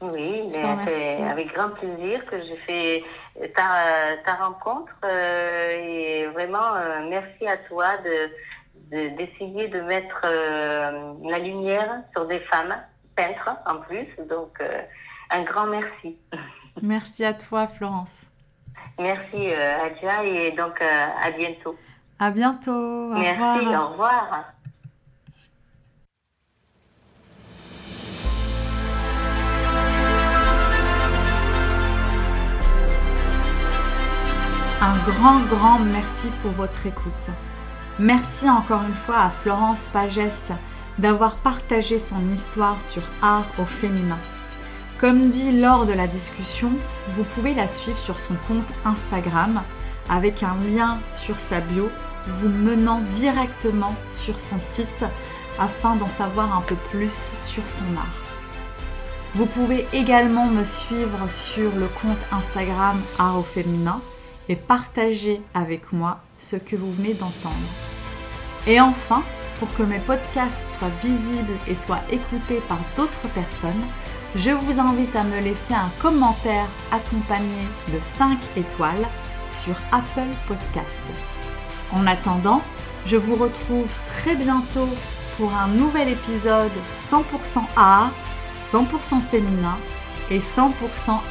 [0.00, 3.04] Oui, mais Ça, c'est avec grand plaisir que j'ai fait
[3.54, 8.30] ta, ta rencontre euh, et vraiment euh, merci à toi de
[8.90, 12.76] de- d'essayer de, mettre euh, la lumière sur des femmes
[13.16, 14.06] peintres en plus.
[14.28, 14.82] Donc euh,
[15.30, 16.16] un grand merci.
[16.82, 18.26] Merci à toi, Florence.
[18.98, 21.76] Merci euh, Adja et donc euh, à bientôt.
[22.18, 23.12] À bientôt.
[23.12, 23.88] Au merci, revoir.
[23.88, 24.44] au revoir.
[34.86, 37.30] Un grand, grand merci pour votre écoute.
[37.98, 40.52] Merci encore une fois à Florence Pagès
[40.98, 44.18] d'avoir partagé son histoire sur art au féminin.
[45.00, 46.70] Comme dit lors de la discussion,
[47.14, 49.62] vous pouvez la suivre sur son compte Instagram
[50.10, 51.88] avec un lien sur sa bio
[52.26, 55.06] vous menant directement sur son site
[55.58, 58.20] afin d'en savoir un peu plus sur son art.
[59.34, 64.02] Vous pouvez également me suivre sur le compte Instagram Art au féminin
[64.48, 67.54] et partager avec moi ce que vous venez d'entendre.
[68.66, 69.22] Et enfin,
[69.58, 73.84] pour que mes podcasts soient visibles et soient écoutés par d'autres personnes,
[74.36, 79.06] je vous invite à me laisser un commentaire accompagné de 5 étoiles
[79.48, 81.02] sur Apple Podcast.
[81.92, 82.62] En attendant,
[83.06, 84.88] je vous retrouve très bientôt
[85.36, 88.12] pour un nouvel épisode 100% art,
[88.54, 89.76] 100% féminin
[90.30, 90.72] et 100%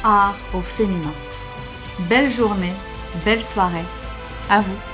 [0.02, 1.12] art au féminin.
[2.08, 2.72] Belle journée,
[3.24, 3.84] belle soirée,
[4.50, 4.93] à vous.